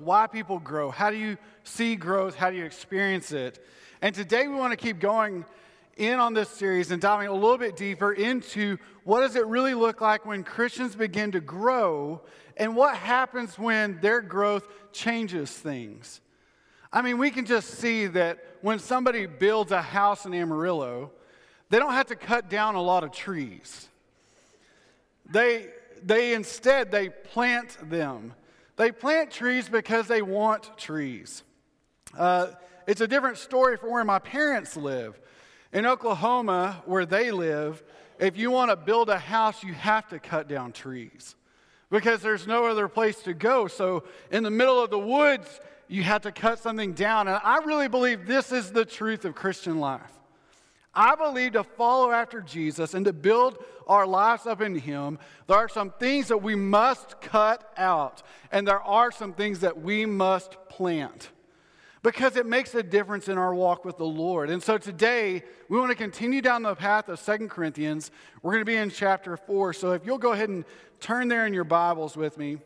why 0.00 0.26
people 0.26 0.58
grow. 0.58 0.90
How 0.90 1.10
do 1.10 1.16
you 1.16 1.38
see 1.62 1.94
growth? 1.94 2.34
How 2.34 2.50
do 2.50 2.56
you 2.56 2.64
experience 2.64 3.30
it? 3.30 3.64
And 4.02 4.12
today 4.12 4.48
we 4.48 4.56
want 4.56 4.72
to 4.72 4.76
keep 4.76 4.98
going 4.98 5.44
in 5.96 6.18
on 6.18 6.34
this 6.34 6.48
series 6.48 6.90
and 6.90 7.00
diving 7.00 7.28
a 7.28 7.32
little 7.32 7.58
bit 7.58 7.76
deeper 7.76 8.12
into 8.12 8.76
what 9.04 9.20
does 9.20 9.36
it 9.36 9.46
really 9.46 9.72
look 9.72 10.00
like 10.00 10.26
when 10.26 10.42
Christians 10.42 10.96
begin 10.96 11.30
to 11.30 11.40
grow 11.40 12.20
and 12.56 12.74
what 12.74 12.96
happens 12.96 13.56
when 13.56 14.00
their 14.00 14.20
growth 14.20 14.66
changes 14.92 15.52
things. 15.52 16.20
I 16.92 17.00
mean, 17.00 17.16
we 17.16 17.30
can 17.30 17.46
just 17.46 17.70
see 17.70 18.08
that 18.08 18.38
when 18.62 18.80
somebody 18.80 19.26
builds 19.26 19.70
a 19.70 19.80
house 19.80 20.26
in 20.26 20.34
Amarillo, 20.34 21.12
they 21.70 21.78
don't 21.78 21.92
have 21.92 22.08
to 22.08 22.16
cut 22.16 22.50
down 22.50 22.74
a 22.74 22.82
lot 22.82 23.04
of 23.04 23.12
trees. 23.12 23.88
They, 25.30 25.68
they 26.02 26.34
instead, 26.34 26.90
they 26.90 27.10
plant 27.10 27.78
them. 27.88 28.34
They 28.76 28.90
plant 28.90 29.30
trees 29.30 29.68
because 29.68 30.08
they 30.08 30.22
want 30.22 30.76
trees. 30.76 31.42
Uh, 32.16 32.48
it's 32.86 33.00
a 33.00 33.08
different 33.08 33.38
story 33.38 33.76
from 33.76 33.90
where 33.90 34.04
my 34.04 34.18
parents 34.18 34.76
live. 34.76 35.20
In 35.72 35.86
Oklahoma, 35.86 36.82
where 36.86 37.06
they 37.06 37.30
live, 37.30 37.82
if 38.18 38.36
you 38.36 38.50
want 38.50 38.70
to 38.70 38.76
build 38.76 39.08
a 39.08 39.18
house, 39.18 39.62
you 39.62 39.72
have 39.74 40.08
to 40.08 40.18
cut 40.18 40.48
down 40.48 40.72
trees 40.72 41.34
because 41.90 42.22
there's 42.22 42.46
no 42.46 42.66
other 42.66 42.88
place 42.88 43.22
to 43.22 43.34
go. 43.34 43.66
So, 43.66 44.04
in 44.30 44.42
the 44.42 44.50
middle 44.50 44.82
of 44.82 44.90
the 44.90 44.98
woods, 44.98 45.60
you 45.88 46.02
have 46.02 46.22
to 46.22 46.32
cut 46.32 46.58
something 46.58 46.92
down. 46.92 47.28
And 47.28 47.40
I 47.42 47.58
really 47.58 47.88
believe 47.88 48.26
this 48.26 48.52
is 48.52 48.72
the 48.72 48.84
truth 48.84 49.24
of 49.24 49.34
Christian 49.34 49.80
life. 49.80 50.12
I 50.94 51.14
believe 51.14 51.52
to 51.52 51.64
follow 51.64 52.10
after 52.10 52.40
Jesus 52.40 52.94
and 52.94 53.04
to 53.06 53.12
build 53.12 53.58
our 53.86 54.06
lives 54.06 54.46
up 54.46 54.60
in 54.60 54.76
Him, 54.76 55.18
there 55.46 55.56
are 55.56 55.68
some 55.68 55.90
things 55.90 56.28
that 56.28 56.42
we 56.42 56.54
must 56.54 57.20
cut 57.20 57.70
out, 57.76 58.22
and 58.52 58.66
there 58.66 58.80
are 58.80 59.10
some 59.10 59.32
things 59.32 59.60
that 59.60 59.80
we 59.80 60.06
must 60.06 60.56
plant 60.68 61.30
because 62.04 62.36
it 62.36 62.44
makes 62.44 62.74
a 62.74 62.82
difference 62.82 63.28
in 63.28 63.38
our 63.38 63.54
walk 63.54 63.84
with 63.84 63.96
the 63.96 64.04
Lord. 64.04 64.50
And 64.50 64.62
so 64.62 64.76
today, 64.76 65.42
we 65.70 65.78
want 65.78 65.90
to 65.90 65.96
continue 65.96 66.42
down 66.42 66.62
the 66.62 66.74
path 66.74 67.08
of 67.08 67.18
Second 67.18 67.48
Corinthians. 67.48 68.10
We're 68.42 68.52
going 68.52 68.60
to 68.60 68.70
be 68.70 68.76
in 68.76 68.90
chapter 68.90 69.38
4. 69.38 69.72
So 69.72 69.92
if 69.92 70.04
you'll 70.04 70.18
go 70.18 70.32
ahead 70.32 70.50
and 70.50 70.66
turn 71.00 71.28
there 71.28 71.46
in 71.46 71.54
your 71.54 71.64
Bibles 71.64 72.14
with 72.14 72.36
me, 72.36 72.58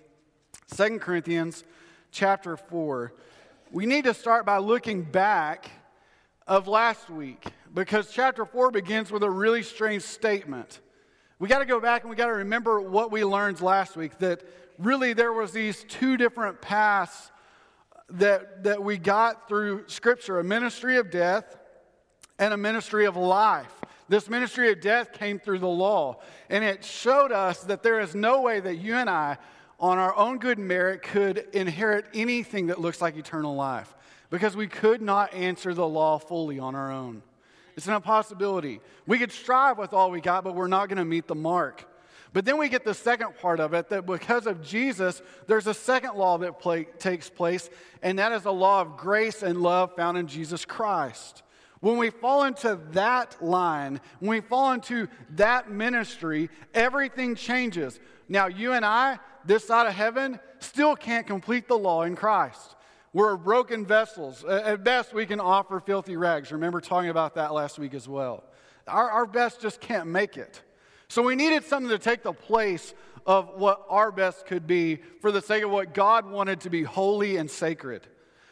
Second 0.66 1.00
Corinthians 1.00 1.62
chapter 2.10 2.56
4. 2.56 3.12
We 3.70 3.86
need 3.86 4.04
to 4.04 4.14
start 4.14 4.44
by 4.44 4.58
looking 4.58 5.02
back 5.02 5.70
of 6.48 6.66
last 6.66 7.08
week 7.08 7.46
because 7.78 8.10
chapter 8.10 8.44
4 8.44 8.72
begins 8.72 9.12
with 9.12 9.22
a 9.22 9.30
really 9.30 9.62
strange 9.62 10.02
statement. 10.02 10.80
We 11.38 11.48
got 11.48 11.60
to 11.60 11.64
go 11.64 11.78
back 11.78 12.02
and 12.02 12.10
we 12.10 12.16
got 12.16 12.26
to 12.26 12.32
remember 12.32 12.80
what 12.80 13.12
we 13.12 13.24
learned 13.24 13.60
last 13.60 13.96
week 13.96 14.18
that 14.18 14.42
really 14.78 15.12
there 15.12 15.32
was 15.32 15.52
these 15.52 15.84
two 15.84 16.16
different 16.16 16.60
paths 16.60 17.30
that, 18.10 18.64
that 18.64 18.82
we 18.82 18.98
got 18.98 19.46
through 19.46 19.84
scripture, 19.86 20.40
a 20.40 20.44
ministry 20.44 20.96
of 20.96 21.08
death 21.12 21.56
and 22.40 22.52
a 22.52 22.56
ministry 22.56 23.06
of 23.06 23.16
life. 23.16 23.72
This 24.08 24.28
ministry 24.28 24.72
of 24.72 24.80
death 24.80 25.12
came 25.12 25.38
through 25.38 25.60
the 25.60 25.68
law, 25.68 26.18
and 26.50 26.64
it 26.64 26.84
showed 26.84 27.30
us 27.30 27.60
that 27.60 27.84
there 27.84 28.00
is 28.00 28.12
no 28.12 28.40
way 28.40 28.58
that 28.58 28.78
you 28.78 28.96
and 28.96 29.08
I, 29.08 29.38
on 29.78 29.98
our 29.98 30.16
own 30.16 30.38
good 30.38 30.58
merit, 30.58 31.02
could 31.02 31.46
inherit 31.52 32.06
anything 32.12 32.66
that 32.66 32.80
looks 32.80 33.00
like 33.00 33.16
eternal 33.16 33.54
life 33.54 33.94
because 34.30 34.56
we 34.56 34.66
could 34.66 35.00
not 35.00 35.32
answer 35.32 35.72
the 35.74 35.86
law 35.86 36.18
fully 36.18 36.58
on 36.58 36.74
our 36.74 36.90
own. 36.90 37.22
It's 37.78 37.86
an 37.86 37.94
impossibility. 37.94 38.80
We 39.06 39.20
could 39.20 39.30
strive 39.30 39.78
with 39.78 39.92
all 39.92 40.10
we 40.10 40.20
got, 40.20 40.42
but 40.42 40.56
we're 40.56 40.66
not 40.66 40.88
going 40.88 40.98
to 40.98 41.04
meet 41.04 41.28
the 41.28 41.36
mark. 41.36 41.86
But 42.32 42.44
then 42.44 42.58
we 42.58 42.68
get 42.68 42.84
the 42.84 42.92
second 42.92 43.38
part 43.40 43.60
of 43.60 43.72
it 43.72 43.88
that 43.90 44.04
because 44.04 44.48
of 44.48 44.64
Jesus, 44.64 45.22
there's 45.46 45.68
a 45.68 45.74
second 45.74 46.16
law 46.16 46.38
that 46.38 46.58
play, 46.58 46.88
takes 46.98 47.30
place, 47.30 47.70
and 48.02 48.18
that 48.18 48.32
is 48.32 48.42
the 48.42 48.52
law 48.52 48.80
of 48.80 48.96
grace 48.96 49.44
and 49.44 49.62
love 49.62 49.94
found 49.94 50.18
in 50.18 50.26
Jesus 50.26 50.64
Christ. 50.64 51.44
When 51.78 51.98
we 51.98 52.10
fall 52.10 52.42
into 52.42 52.80
that 52.94 53.40
line, 53.40 54.00
when 54.18 54.30
we 54.30 54.40
fall 54.40 54.72
into 54.72 55.06
that 55.36 55.70
ministry, 55.70 56.50
everything 56.74 57.36
changes. 57.36 58.00
Now, 58.28 58.48
you 58.48 58.72
and 58.72 58.84
I, 58.84 59.20
this 59.44 59.64
side 59.64 59.86
of 59.86 59.94
heaven, 59.94 60.40
still 60.58 60.96
can't 60.96 61.28
complete 61.28 61.68
the 61.68 61.78
law 61.78 62.02
in 62.02 62.16
Christ. 62.16 62.74
We're 63.12 63.36
broken 63.36 63.86
vessels. 63.86 64.44
At 64.44 64.84
best, 64.84 65.14
we 65.14 65.26
can 65.26 65.40
offer 65.40 65.80
filthy 65.80 66.16
rags. 66.16 66.52
Remember 66.52 66.80
talking 66.80 67.10
about 67.10 67.34
that 67.36 67.54
last 67.54 67.78
week 67.78 67.94
as 67.94 68.06
well. 68.06 68.44
Our, 68.86 69.10
our 69.10 69.26
best 69.26 69.60
just 69.60 69.80
can't 69.80 70.08
make 70.08 70.36
it. 70.36 70.62
So 71.08 71.22
we 71.22 71.34
needed 71.34 71.64
something 71.64 71.90
to 71.90 71.98
take 71.98 72.22
the 72.22 72.34
place 72.34 72.94
of 73.26 73.54
what 73.56 73.84
our 73.88 74.12
best 74.12 74.46
could 74.46 74.66
be 74.66 74.96
for 75.20 75.32
the 75.32 75.40
sake 75.40 75.62
of 75.62 75.70
what 75.70 75.94
God 75.94 76.30
wanted 76.30 76.60
to 76.60 76.70
be 76.70 76.82
holy 76.82 77.36
and 77.36 77.50
sacred. 77.50 78.06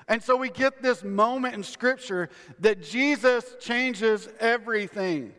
And 0.08 0.22
so 0.22 0.36
we 0.36 0.48
get 0.48 0.82
this 0.82 1.02
moment 1.02 1.54
in 1.54 1.62
Scripture 1.62 2.30
that 2.60 2.82
Jesus 2.82 3.56
changes 3.60 4.28
everything. 4.40 5.34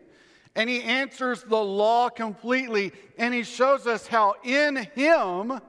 And 0.56 0.70
he 0.70 0.82
answers 0.82 1.44
the 1.44 1.64
law 1.64 2.10
completely. 2.10 2.92
And 3.18 3.34
he 3.34 3.44
shows 3.44 3.88
us 3.88 4.08
how 4.08 4.36
in 4.44 4.76
him 4.96 5.60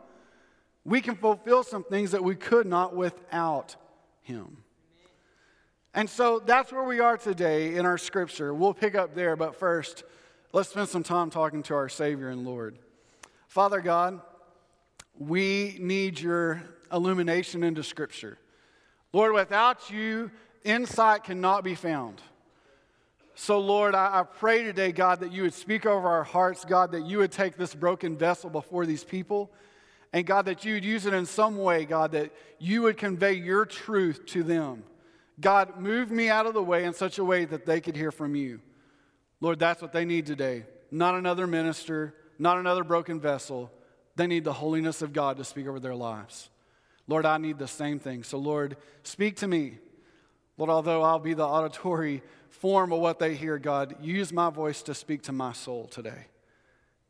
we 0.89 1.03
can 1.03 1.17
fulfill 1.17 1.63
some 1.63 1.85
things 1.85 2.13
that 2.13 2.25
we 2.25 2.35
could 2.35 2.67
not 2.67 2.97
without 2.97 3.77
him. 4.23 4.57
And 5.93 6.09
so 6.09 6.39
that's 6.39 6.73
where 6.73 6.85
we 6.85 7.01
are 7.01 7.19
today 7.19 7.75
in 7.75 7.85
our 7.85 7.99
scripture. 7.99 8.55
We'll 8.55 8.73
pick 8.73 8.95
up 8.95 9.15
there, 9.15 9.37
but 9.37 9.55
first, 9.55 10.05
let's 10.53 10.71
spend 10.71 10.89
some 10.89 11.03
time 11.03 11.29
talking 11.29 11.63
to 11.65 11.75
our 11.75 11.91
Savior 11.91 12.31
and 12.31 12.45
Lord. 12.47 12.79
Father 13.49 13.81
God, 13.83 14.21
we 15.19 15.77
need 15.79 16.21
your 16.21 16.63
illumination 16.91 17.65
into 17.65 17.83
scripture. 17.83 18.39
Lord, 19.13 19.35
without 19.35 19.91
you, 19.91 20.31
insight 20.65 21.25
cannot 21.25 21.65
be 21.65 21.75
found. 21.75 22.23
So, 23.35 23.61
Lord, 23.61 23.95
I, 23.95 24.21
I, 24.21 24.23
pray 24.23 24.63
today, 24.63 24.91
God, 24.93 25.21
that 25.21 25.33
you 25.33 25.43
would 25.43 25.55
speak 25.55 25.85
over 25.85 26.09
our 26.09 26.25
hearts, 26.25 26.65
God, 26.65 26.93
that 26.93 27.05
you 27.05 27.19
would 27.19 27.31
take 27.31 27.57
this 27.57 27.75
broken 27.75 28.17
vessel 28.17 28.49
before 28.49 28.87
these 28.87 29.05
people. 29.05 29.51
And 30.13 30.25
God, 30.27 30.47
that 30.47 30.65
you 30.65 30.75
would 30.75 30.85
use 30.85 31.07
it 31.07 31.13
in 31.13 31.27
some 31.27 31.59
way, 31.59 31.85
God, 31.85 32.13
that 32.13 32.33
you 32.59 32.83
would 32.83 32.97
convey 32.97 33.35
your 33.35 33.67
truth 33.67 34.25
to 34.27 34.43
them. 34.43 34.85
God, 35.41 35.79
move 35.79 36.11
me 36.11 36.29
out 36.29 36.47
of 36.47 36.55
the 36.55 36.63
way 36.63 36.85
in 36.85 36.95
such 36.95 37.19
a 37.19 37.25
way 37.25 37.45
that 37.45 37.67
they 37.67 37.81
could 37.81 37.97
hear 37.97 38.11
from 38.11 38.35
you. 38.35 38.61
Lord, 39.41 39.59
that's 39.59 39.83
what 39.83 39.93
they 39.93 40.05
need 40.05 40.27
today. 40.27 40.65
Not 40.91 41.15
another 41.15 41.47
minister, 41.47 42.15
not 42.39 42.59
another 42.59 42.83
broken 42.83 43.21
vessel. 43.21 43.71
They 44.17 44.27
need 44.27 44.45
the 44.45 44.53
holiness 44.53 45.03
of 45.03 45.13
God 45.13 45.37
to 45.37 45.45
speak 45.45 45.67
over 45.67 45.79
their 45.79 45.95
lives. 45.95 46.49
Lord, 47.07 47.25
I 47.25 47.39
need 47.39 47.59
the 47.59 47.69
same 47.69 47.99
thing. 47.99 48.23
So, 48.23 48.39
Lord, 48.39 48.77
speak 49.03 49.37
to 49.37 49.49
me. 49.49 49.79
Lord, 50.57 50.71
although 50.71 51.03
I'll 51.03 51.21
be 51.21 51.35
the 51.35 51.47
auditory 51.47 52.23
form 52.51 52.93
of 52.93 53.01
what 53.01 53.19
they 53.19 53.35
hear, 53.35 53.59
God, 53.59 53.97
use 54.01 54.33
my 54.33 54.51
voice 54.51 54.83
to 54.83 54.95
speak 54.95 55.23
to 55.23 55.33
my 55.33 55.53
soul 55.53 55.87
today. 55.87 56.27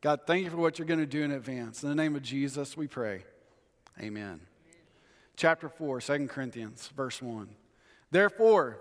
God, 0.01 0.21
thank 0.25 0.45
you 0.45 0.49
for 0.49 0.57
what 0.57 0.79
you're 0.79 0.87
going 0.87 1.01
to 1.01 1.05
do 1.05 1.23
in 1.23 1.31
advance. 1.31 1.83
In 1.83 1.89
the 1.89 1.95
name 1.95 2.15
of 2.15 2.21
Jesus, 2.21 2.77
we 2.77 2.87
pray. 2.87 3.25
Amen. 3.99 4.23
Amen. 4.23 4.39
Chapter 5.35 5.67
4, 5.67 5.99
2 5.99 6.27
Corinthians, 6.27 6.89
verse 6.95 7.21
1. 7.21 7.49
Therefore, 8.09 8.79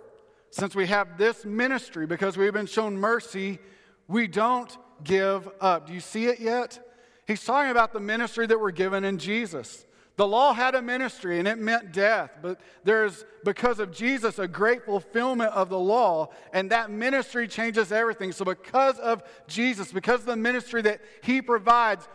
since 0.51 0.77
we 0.77 0.87
have 0.87 1.19
this 1.19 1.45
ministry, 1.45 2.07
because 2.07 2.37
we've 2.37 2.53
been 2.53 2.67
shown 2.67 2.97
mercy, 2.97 3.59
we 4.07 4.29
don't 4.29 4.77
give 5.03 5.49
up. 5.61 5.89
Do 5.89 5.93
you 5.93 6.01
see 6.01 6.27
it 6.27 6.39
yet? 6.39 6.79
He's 7.27 7.45
talking 7.45 7.73
about 7.73 7.93
the 7.93 8.01
ministry 8.01 8.47
that 8.47 8.59
we're 8.59 8.71
given 8.71 9.05
in 9.05 9.19
Jesus. 9.19 9.85
The 10.19 10.27
law 10.27 10.53
had 10.53 10.75
a 10.75 10.83
ministry 10.83 11.39
and 11.39 11.47
it 11.47 11.59
meant 11.59 11.93
death, 11.93 12.33
but 12.43 12.61
there's, 12.83 13.25
because 13.45 13.79
of 13.79 13.93
Jesus, 13.93 14.41
a 14.41 14.49
great 14.49 14.85
fulfillment 14.85 15.53
of 15.53 15.69
the 15.69 15.79
law, 15.79 16.31
and 16.53 16.73
that 16.73 16.91
ministry 16.91 17.47
changes 17.47 17.93
everything. 17.93 18.33
So, 18.33 18.45
because 18.45 18.99
of 18.99 19.23
Jesus, 19.47 19.93
because 19.93 20.21
of 20.21 20.27
the 20.27 20.35
ministry 20.35 20.83
that 20.83 21.01
he 21.23 21.41
provides, 21.41 22.09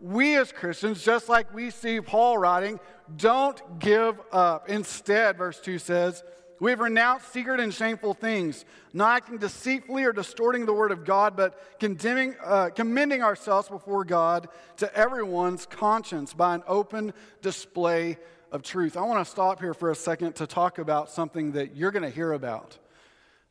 we 0.00 0.38
as 0.38 0.52
Christians, 0.52 1.04
just 1.04 1.28
like 1.28 1.52
we 1.52 1.68
see 1.68 2.00
Paul 2.00 2.38
writing, 2.38 2.80
don't 3.18 3.78
give 3.78 4.18
up. 4.32 4.70
Instead, 4.70 5.36
verse 5.36 5.60
2 5.60 5.78
says, 5.78 6.24
we 6.60 6.70
have 6.70 6.80
renounced 6.80 7.32
secret 7.32 7.58
and 7.58 7.72
shameful 7.72 8.12
things, 8.12 8.66
not 8.92 9.16
acting 9.16 9.38
deceitfully 9.38 10.04
or 10.04 10.12
distorting 10.12 10.66
the 10.66 10.74
word 10.74 10.92
of 10.92 11.06
God, 11.06 11.34
but 11.34 11.78
condemning, 11.80 12.34
uh, 12.44 12.68
commending 12.68 13.22
ourselves 13.22 13.70
before 13.70 14.04
God 14.04 14.48
to 14.76 14.94
everyone's 14.94 15.64
conscience 15.64 16.34
by 16.34 16.54
an 16.54 16.62
open 16.68 17.14
display 17.40 18.18
of 18.52 18.62
truth. 18.62 18.98
I 18.98 19.00
want 19.02 19.24
to 19.24 19.30
stop 19.30 19.58
here 19.58 19.72
for 19.72 19.90
a 19.90 19.94
second 19.94 20.34
to 20.36 20.46
talk 20.46 20.78
about 20.78 21.08
something 21.08 21.52
that 21.52 21.76
you're 21.76 21.92
going 21.92 22.02
to 22.02 22.10
hear 22.10 22.32
about. 22.32 22.78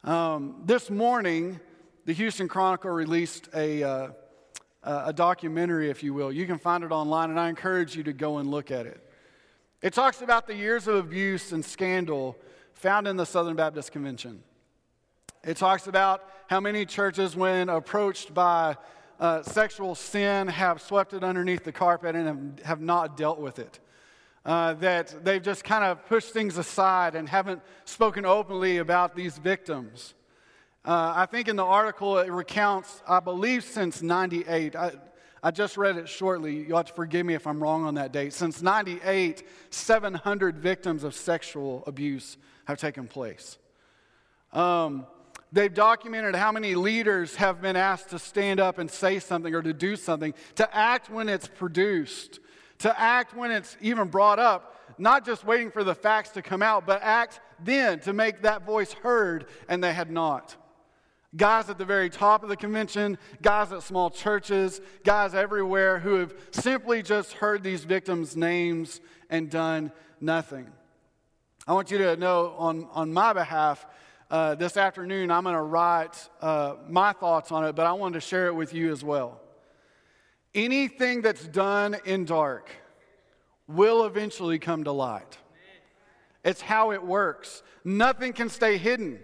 Um, 0.04 0.62
this 0.66 0.92
morning, 0.92 1.60
the 2.06 2.14
Houston 2.14 2.48
Chronicle 2.48 2.92
released 2.92 3.50
a, 3.56 3.84
uh, 3.84 4.08
a 4.84 5.14
documentary, 5.14 5.90
if 5.90 6.04
you 6.04 6.14
will. 6.14 6.32
You 6.32 6.46
can 6.46 6.60
find 6.60 6.84
it 6.84 6.92
online, 6.92 7.32
and 7.32 7.40
I 7.40 7.50
encourage 7.50 7.96
you 7.96 8.04
to 8.04 8.14
go 8.14 8.38
and 8.38 8.52
look 8.52 8.70
at 8.70 8.86
it. 8.86 9.04
It 9.82 9.94
talks 9.94 10.22
about 10.22 10.46
the 10.46 10.56
years 10.56 10.88
of 10.88 10.96
abuse 10.96 11.54
and 11.54 11.66
scandal 11.66 12.38
found 12.80 13.10
in 13.10 13.18
the 13.18 13.26
Southern 13.26 13.58
Baptist 13.58 13.92
Convention. 13.92 14.42
It 15.44 15.58
talks 15.58 15.88
about 15.88 16.24
how 16.48 16.62
many 16.62 16.86
churches, 16.86 17.36
when 17.36 17.68
approached 17.68 18.34
by 18.34 18.78
uh, 19.20 19.44
sexual 19.44 19.96
sin, 19.96 20.48
have 20.48 20.82
swept 20.82 21.14
it 21.14 21.22
underneath 21.22 21.66
the 21.66 21.74
carpet 21.74 22.16
and 22.16 22.58
have, 22.64 22.80
not 22.80 23.18
dealt 23.18 23.38
with 23.38 23.60
it. 23.60 23.82
uh, 24.46 24.76
that 24.76 25.26
they've 25.26 25.44
just 25.44 25.66
kind 25.66 25.84
of 25.84 26.06
pushed 26.06 26.32
things 26.32 26.58
aside 26.58 27.16
and 27.16 27.28
haven't 27.28 27.62
spoken 27.84 28.26
openly 28.26 28.78
about 28.78 29.14
these 29.14 29.38
victims. 29.38 30.14
Uh, 30.86 31.12
I 31.18 31.26
think 31.26 31.50
in 31.50 31.58
the 31.58 31.66
article 31.66 32.18
it 32.20 32.32
recounts, 32.32 33.04
I 33.06 33.20
believe, 33.20 33.66
since 33.66 34.02
98. 34.02 34.78
I, 34.78 34.94
I 35.44 35.52
just 35.52 35.76
read 35.76 35.98
it 35.98 36.08
shortly. 36.08 36.66
You'll 36.66 36.78
have 36.78 36.86
to 36.86 36.94
forgive 36.94 37.26
me 37.26 37.34
if 37.34 37.46
I'm 37.46 37.62
wrong 37.62 37.84
on 37.84 37.96
that 37.96 38.14
date. 38.14 38.32
Since 38.32 38.62
98, 38.62 39.44
700 39.70 40.58
victims 40.58 41.04
of 41.04 41.14
sexual 41.14 41.84
abuse 41.86 42.38
have 42.70 42.78
taken 42.78 43.08
place. 43.08 43.58
Um, 44.54 45.08
they've 45.52 45.74
documented 45.74 46.36
how 46.36 46.52
many 46.52 46.76
leaders 46.76 47.36
have 47.36 47.62
been 47.64 47.76
asked 47.76 48.12
to 48.12 48.20
stand 48.20 48.60
up 48.60 48.78
and 48.78 48.90
say 48.92 49.18
something 49.18 49.56
or 49.56 49.64
to 49.64 49.74
do 49.74 49.96
something, 49.96 50.36
to 50.56 50.76
act 50.76 51.10
when 51.10 51.30
it's 51.30 51.48
produced, 51.48 52.40
to 52.80 53.00
act 53.00 53.36
when 53.36 53.50
it's 53.50 53.76
even 53.82 54.08
brought 54.08 54.38
up, 54.38 54.76
not 55.00 55.26
just 55.26 55.44
waiting 55.44 55.72
for 55.72 55.84
the 55.84 55.96
facts 55.96 56.30
to 56.32 56.44
come 56.44 56.62
out, 56.62 56.86
but 56.86 57.02
act 57.02 57.40
then 57.64 58.00
to 58.02 58.14
make 58.14 58.44
that 58.44 58.68
voice 58.68 58.94
heard, 58.94 59.48
and 59.68 59.84
they 59.84 59.92
had 59.92 60.12
not. 60.12 60.56
Guys 61.36 61.72
at 61.72 61.80
the 61.80 61.86
very 61.86 62.10
top 62.10 62.44
of 62.44 62.50
the 62.50 62.56
convention, 62.56 63.18
guys 63.42 63.72
at 63.72 63.82
small 63.82 64.12
churches, 64.12 64.80
guys 65.04 65.34
everywhere 65.34 65.98
who 65.98 66.16
have 66.16 66.36
simply 66.52 67.02
just 67.02 67.34
heard 67.34 67.64
these 67.64 67.84
victims' 67.84 68.36
names 68.36 69.02
and 69.30 69.50
done 69.50 69.92
nothing. 70.22 70.68
I 71.70 71.74
want 71.74 71.92
you 71.92 72.00
to 72.00 72.18
know 72.18 72.56
on, 72.58 72.88
on 72.94 73.14
my 73.14 73.32
behalf, 73.32 73.86
uh, 74.32 74.56
this 74.56 74.76
afternoon 74.76 75.30
I'm 75.30 75.44
going 75.44 75.54
to 75.54 75.62
write 75.62 76.18
uh, 76.42 76.78
my 76.88 77.14
thoughts 77.14 77.52
on 77.52 77.64
it, 77.64 77.76
but 77.76 77.86
I 77.86 77.94
wanted 77.94 78.16
to 78.16 78.22
share 78.22 78.48
it 78.48 78.56
with 78.56 78.74
you 78.74 78.92
as 78.92 79.04
well. 79.04 79.40
Anything 80.56 81.22
that's 81.22 81.48
done 81.48 81.96
in 82.06 82.26
dark 82.26 82.72
will 83.68 84.06
eventually 84.06 84.58
come 84.58 84.86
to 84.86 84.92
light. 84.92 85.38
It's 86.44 86.60
how 86.60 86.92
it 86.92 87.04
works. 87.04 87.62
Nothing 87.84 88.34
can 88.34 88.50
stay 88.50 88.78
hidden. 88.78 89.20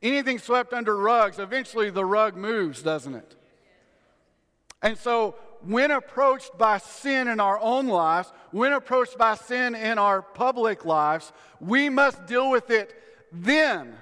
Anything 0.00 0.38
swept 0.38 0.72
under 0.72 0.96
rugs, 0.96 1.40
eventually 1.40 1.90
the 1.90 2.04
rug 2.04 2.36
moves, 2.36 2.80
doesn't 2.80 3.16
it? 3.16 3.34
And 4.82 4.96
so, 4.96 5.34
when 5.66 5.90
approached 5.90 6.56
by 6.56 6.78
sin 6.78 7.28
in 7.28 7.40
our 7.40 7.58
own 7.60 7.88
lives, 7.88 8.32
when 8.52 8.72
approached 8.72 9.18
by 9.18 9.34
sin 9.34 9.74
in 9.74 9.98
our 9.98 10.22
public 10.22 10.84
lives, 10.84 11.32
we 11.60 11.88
must 11.88 12.26
deal 12.26 12.50
with 12.50 12.70
it 12.70 12.94
then. 13.32 13.94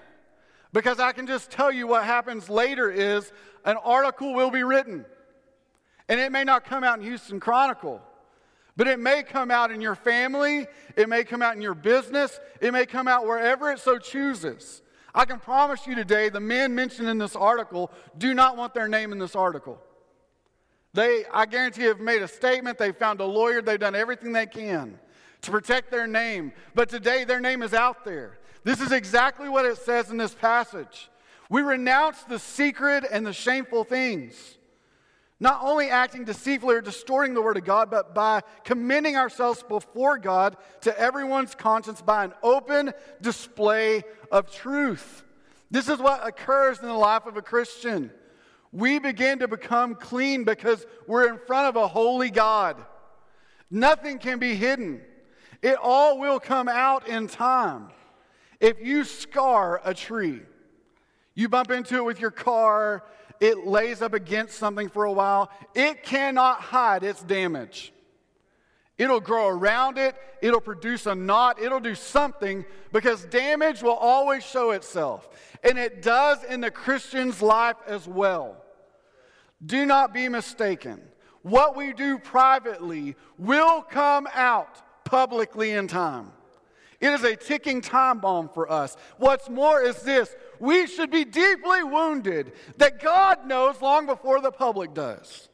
Because 0.72 1.00
I 1.00 1.12
can 1.12 1.26
just 1.26 1.50
tell 1.50 1.72
you 1.72 1.87
what 1.87 2.05
happens 2.05 2.50
later 2.50 2.90
is 2.90 3.32
an 3.64 3.76
article 3.82 4.34
will 4.34 4.50
be 4.50 4.62
written. 4.62 5.06
And 6.08 6.20
it 6.20 6.32
may 6.32 6.44
not 6.44 6.64
come 6.64 6.84
out 6.84 6.99
in 6.99 7.05
Houston 7.05 7.40
Chronicle, 7.40 8.02
but 8.76 8.87
it 8.87 8.99
may 8.99 9.22
come 9.22 9.50
out 9.50 9.70
in 9.70 9.81
your 9.81 9.94
family, 9.94 10.66
it 10.96 11.08
may 11.08 11.25
come 11.25 11.40
out 11.40 11.56
in 11.56 11.62
your 11.62 11.75
business, 11.75 12.40
it 12.61 12.72
may 12.72 12.84
come 12.84 13.08
out 13.08 13.25
wherever 13.25 13.70
it 13.70 13.78
so 13.78 13.99
chooses. 13.99 14.82
I 15.14 15.25
can 15.25 15.38
promise 15.38 15.87
you 15.87 15.94
today, 15.94 16.28
the 16.28 16.40
men 16.40 16.75
mentioned 16.75 17.08
in 17.08 17.19
this 17.19 17.37
article 17.37 17.90
do 18.19 18.34
not 18.34 18.56
want 18.56 18.75
their 18.75 18.88
name 18.88 19.12
in 19.12 19.19
this 19.19 19.37
article. 19.37 19.81
They, 20.94 21.25
I 21.32 21.46
guarantee, 21.46 21.82
have 21.82 22.00
made 22.00 22.23
a 22.23 22.29
statement. 22.29 22.79
They 22.79 22.93
found 22.93 23.20
a 23.20 23.26
lawyer. 23.26 23.61
They've 23.61 23.79
done 23.79 23.94
everything 23.94 24.32
they 24.32 24.46
can 24.46 24.99
to 25.43 25.50
protect 25.50 25.91
their 25.91 26.06
name. 26.06 26.52
But 26.75 26.88
today, 26.88 27.25
their 27.25 27.41
name 27.41 27.62
is 27.62 27.75
out 27.75 28.05
there. 28.05 28.38
This 28.62 28.81
is 28.81 28.93
exactly 28.93 29.49
what 29.49 29.67
it 29.67 29.76
says 29.76 30.11
in 30.11 30.17
this 30.17 30.35
passage. 30.35 31.11
We 31.50 31.61
renounce 31.61 32.23
the 32.23 32.38
secret 32.38 33.05
and 33.11 33.26
the 33.26 33.32
shameful 33.32 33.85
things 33.85 34.56
not 35.41 35.61
only 35.62 35.91
acting 35.91 36.25
deceitfully 36.25 36.76
or 36.76 36.81
distorting 36.81 37.35
the 37.35 37.43
word 37.43 37.56
of 37.56 37.64
God, 37.64 37.90
but 37.90 38.14
by 38.14 38.40
commending 38.64 39.17
ourselves 39.17 39.62
before 39.62 40.17
God 40.17 40.56
to 40.82 40.99
everyone's 40.99 41.55
conscience 41.55 42.00
by 42.00 42.25
an 42.25 42.32
open 42.43 42.93
display 43.20 44.05
of 44.31 44.50
truth. 44.50 45.23
This 45.70 45.88
is 45.88 45.99
what 45.99 46.26
occurs 46.26 46.79
in 46.79 46.87
the 46.87 46.94
life 46.94 47.26
of 47.26 47.37
a 47.37 47.43
Christian. 47.43 48.11
We 48.75 48.99
begin 48.99 49.38
to 49.38 49.47
become 49.47 49.94
clean 49.94 50.43
because 50.43 50.85
we're 51.06 51.29
in 51.29 51.38
front 51.38 51.69
of 51.69 51.76
a 51.76 51.87
holy 51.87 52.29
God. 52.29 52.85
Nothing 53.71 54.19
can 54.19 54.41
be 54.41 54.56
hidden, 54.56 55.00
it 55.62 55.76
all 55.81 56.19
will 56.19 56.41
come 56.41 56.69
out 56.69 57.06
in 57.06 57.29
time. 57.29 57.91
If 58.61 58.81
you 58.81 59.05
scar 59.05 59.81
a 59.85 59.94
tree, 59.94 60.41
you 61.35 61.49
bump 61.49 61.71
into 61.71 61.97
it 61.97 62.05
with 62.05 62.21
your 62.21 62.32
car, 62.32 63.05
it 63.41 63.65
lays 63.65 64.03
up 64.03 64.12
against 64.12 64.59
something 64.59 64.88
for 64.88 65.05
a 65.05 65.12
while, 65.12 65.50
it 65.75 66.03
cannot 66.03 66.61
hide 66.61 67.05
its 67.05 67.23
damage. 67.23 67.93
It'll 68.99 69.21
grow 69.21 69.49
around 69.49 69.99
it, 69.99 70.17
it'll 70.43 70.61
produce 70.61 71.06
a 71.06 71.15
knot, 71.15 71.62
it'll 71.62 71.81
do 71.81 71.94
something 71.94 72.65
because 72.93 73.25
damage 73.26 73.82
will 73.82 73.93
always 73.93 74.44
show 74.44 74.73
itself. 74.73 75.29
And 75.62 75.79
it 75.79 76.03
does 76.03 76.43
in 76.43 76.61
the 76.61 76.71
Christian's 76.73 77.41
life 77.41 77.76
as 77.87 78.09
well. 78.09 78.63
Do 79.64 79.87
not 79.87 80.12
be 80.12 80.28
mistaken. 80.28 81.00
What 81.43 81.76
we 81.76 81.93
do 81.93 82.19
privately 82.19 83.16
will 83.38 83.82
come 83.82 84.26
out 84.34 84.82
publicly 85.05 85.72
in 85.72 85.88
time. 85.88 86.32
It 87.00 87.08
is 87.08 87.22
a 87.22 87.37
ticking 87.37 87.82
time 87.82 88.19
bomb 88.20 88.49
for 88.49 88.70
us. 88.70 88.96
What's 89.19 89.50
more 89.50 89.82
is 89.82 90.00
this 90.00 90.34
we 90.58 90.87
should 90.87 91.11
be 91.11 91.25
deeply 91.25 91.82
wounded 91.82 92.52
that 92.78 93.02
God 93.02 93.46
knows 93.46 93.81
long 93.82 94.06
before 94.06 94.40
the 94.40 94.50
public 94.50 94.94
does. 94.94 95.49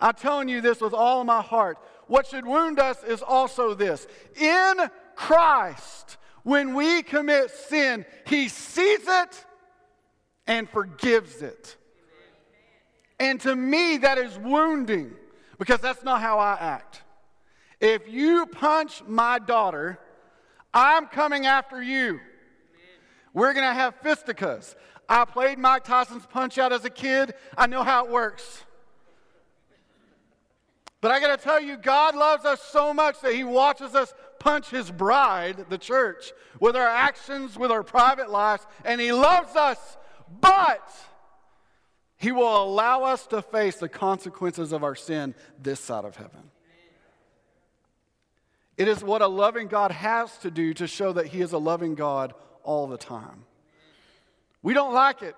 I'm 0.00 0.14
telling 0.14 0.48
you 0.48 0.60
this 0.60 0.80
with 0.80 0.94
all 0.94 1.24
my 1.24 1.42
heart. 1.42 1.78
What 2.06 2.26
should 2.26 2.46
wound 2.46 2.78
us 2.78 3.02
is 3.04 3.22
also 3.22 3.74
this 3.74 4.06
in 4.34 4.76
Christ, 5.14 6.16
when 6.42 6.74
we 6.74 7.02
commit 7.02 7.50
sin, 7.50 8.04
He 8.26 8.48
sees 8.48 9.00
it 9.06 9.44
and 10.46 10.68
forgives 10.68 11.42
it. 11.42 11.76
And 13.24 13.40
to 13.40 13.56
me, 13.56 13.96
that 13.98 14.18
is 14.18 14.38
wounding 14.38 15.14
because 15.58 15.80
that's 15.80 16.04
not 16.04 16.20
how 16.20 16.38
I 16.38 16.58
act. 16.60 17.02
If 17.80 18.06
you 18.06 18.44
punch 18.44 19.02
my 19.06 19.38
daughter, 19.38 19.98
I'm 20.74 21.06
coming 21.06 21.46
after 21.46 21.82
you. 21.82 22.20
We're 23.32 23.54
going 23.54 23.66
to 23.66 23.72
have 23.72 23.94
fisticuffs. 24.02 24.76
I 25.08 25.24
played 25.24 25.58
Mike 25.58 25.84
Tyson's 25.84 26.26
Punch 26.26 26.58
Out 26.58 26.70
as 26.70 26.84
a 26.84 26.90
kid. 26.90 27.32
I 27.56 27.66
know 27.66 27.82
how 27.82 28.04
it 28.04 28.10
works. 28.10 28.62
But 31.00 31.10
I 31.10 31.18
got 31.18 31.38
to 31.38 31.42
tell 31.42 31.60
you, 31.62 31.78
God 31.78 32.14
loves 32.14 32.44
us 32.44 32.60
so 32.60 32.92
much 32.92 33.22
that 33.22 33.32
He 33.32 33.42
watches 33.42 33.94
us 33.94 34.12
punch 34.38 34.68
His 34.68 34.90
bride, 34.90 35.66
the 35.70 35.78
church, 35.78 36.32
with 36.60 36.76
our 36.76 36.88
actions, 36.88 37.58
with 37.58 37.70
our 37.70 37.82
private 37.82 38.28
lives, 38.28 38.66
and 38.84 39.00
He 39.00 39.12
loves 39.12 39.56
us, 39.56 39.96
but 40.42 40.86
He 42.16 42.32
will 42.32 42.62
allow 42.62 43.04
us 43.04 43.26
to 43.28 43.42
face 43.42 43.76
the 43.76 43.88
consequences 43.88 44.72
of 44.72 44.84
our 44.84 44.94
sin 44.94 45.34
this 45.60 45.80
side 45.80 46.04
of 46.04 46.16
heaven. 46.16 46.50
It 48.76 48.88
is 48.88 49.04
what 49.04 49.22
a 49.22 49.28
loving 49.28 49.68
God 49.68 49.90
has 49.90 50.36
to 50.38 50.50
do 50.50 50.74
to 50.74 50.86
show 50.86 51.12
that 51.12 51.26
He 51.26 51.40
is 51.40 51.52
a 51.52 51.58
loving 51.58 51.94
God 51.94 52.34
all 52.62 52.86
the 52.86 52.96
time. 52.96 53.44
We 54.62 54.74
don't 54.74 54.94
like 54.94 55.22
it, 55.22 55.36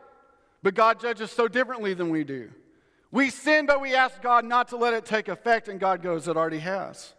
but 0.62 0.74
God 0.74 1.00
judges 1.00 1.30
so 1.30 1.48
differently 1.48 1.92
than 1.94 2.10
we 2.10 2.24
do. 2.24 2.50
We 3.10 3.30
sin, 3.30 3.66
but 3.66 3.80
we 3.80 3.94
ask 3.94 4.20
God 4.22 4.44
not 4.44 4.68
to 4.68 4.76
let 4.76 4.94
it 4.94 5.04
take 5.04 5.28
effect, 5.28 5.68
and 5.68 5.78
God 5.80 6.02
goes, 6.02 6.28
It 6.28 6.36
already 6.36 6.60
has. 6.60 7.14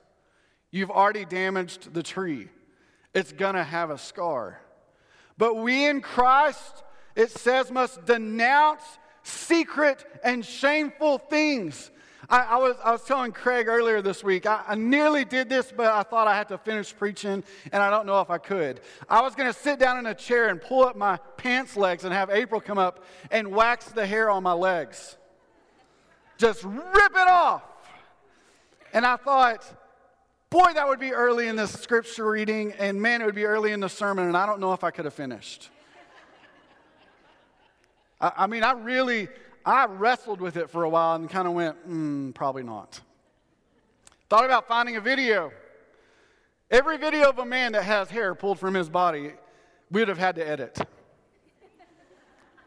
You've 0.71 0.91
already 0.91 1.25
damaged 1.25 1.93
the 1.93 2.03
tree, 2.03 2.49
it's 3.13 3.31
going 3.31 3.55
to 3.55 3.63
have 3.63 3.89
a 3.89 3.97
scar. 3.97 4.59
But 5.37 5.55
we 5.55 5.85
in 5.85 6.01
Christ, 6.01 6.83
it 7.15 7.31
says, 7.31 7.71
must 7.71 8.05
denounce 8.05 8.83
secret 9.27 10.05
and 10.24 10.46
shameful 10.46 11.17
things 11.17 11.91
I, 12.29 12.39
I, 12.41 12.57
was, 12.57 12.75
I 12.84 12.91
was 12.91 13.03
telling 13.03 13.31
Craig 13.31 13.67
earlier 13.67 14.01
this 14.01 14.22
week, 14.24 14.46
I, 14.46 14.62
I 14.67 14.75
nearly 14.75 15.24
did 15.24 15.48
this, 15.48 15.72
but 15.75 15.88
I 15.88 16.03
thought 16.03 16.27
I 16.27 16.36
had 16.36 16.50
to 16.50 16.57
finish 16.57 16.93
preaching, 16.96 17.43
and 17.72 17.81
I 17.81 17.89
don't 17.89 18.05
know 18.05 18.19
if 18.19 18.29
I 18.29 18.38
could. 18.38 18.81
I 19.10 19.22
was 19.22 19.34
going 19.34 19.51
to 19.51 19.57
sit 19.57 19.79
down 19.79 19.98
in 19.98 20.05
a 20.07 20.13
chair 20.13 20.50
and 20.50 20.62
pull 20.62 20.84
up 20.84 20.98
my 20.98 21.17
pants 21.38 21.77
legs 21.77 22.03
and 22.03 22.13
have 22.13 22.29
April 22.29 22.60
come 22.60 22.77
up 22.77 23.05
and 23.31 23.48
wax 23.50 23.86
the 23.86 24.05
hair 24.05 24.29
on 24.29 24.43
my 24.43 24.51
legs. 24.51 25.15
Just 26.38 26.63
rip 26.65 27.12
it 27.12 27.27
off. 27.29 27.63
And 28.93 29.05
I 29.05 29.15
thought, 29.15 29.63
boy, 30.50 30.74
that 30.74 30.86
would 30.88 31.00
be 31.00 31.13
early 31.13 31.48
in 31.48 31.55
this 31.55 31.72
scripture 31.72 32.29
reading, 32.29 32.74
and 32.74 33.01
man, 33.01 33.22
it 33.22 33.25
would 33.25 33.36
be 33.36 33.46
early 33.46 33.72
in 33.72 33.79
the 33.79 33.89
sermon, 33.89 34.27
and 34.27 34.36
I 34.36 34.46
don't 34.46 34.60
know 34.60 34.74
if 34.74 34.84
I 34.84 34.91
could 34.91 35.05
have 35.05 35.13
finished. 35.13 35.69
I, 38.19 38.31
I 38.38 38.47
mean, 38.47 38.63
I 38.63 38.71
really, 38.71 39.27
I 39.65 39.86
wrestled 39.86 40.41
with 40.41 40.57
it 40.57 40.69
for 40.69 40.83
a 40.83 40.89
while 40.89 41.15
and 41.15 41.29
kind 41.29 41.47
of 41.47 41.53
went, 41.53 41.77
hmm, 41.77 42.31
probably 42.31 42.63
not. 42.63 43.00
Thought 44.29 44.45
about 44.45 44.67
finding 44.67 44.97
a 44.97 45.01
video. 45.01 45.51
Every 46.69 46.97
video 46.97 47.29
of 47.29 47.39
a 47.39 47.45
man 47.45 47.71
that 47.74 47.83
has 47.83 48.09
hair 48.09 48.36
pulled 48.36 48.59
from 48.59 48.74
his 48.74 48.89
body, 48.89 49.31
we 49.89 50.01
would 50.01 50.09
have 50.09 50.17
had 50.17 50.36
to 50.36 50.47
edit. 50.47 50.77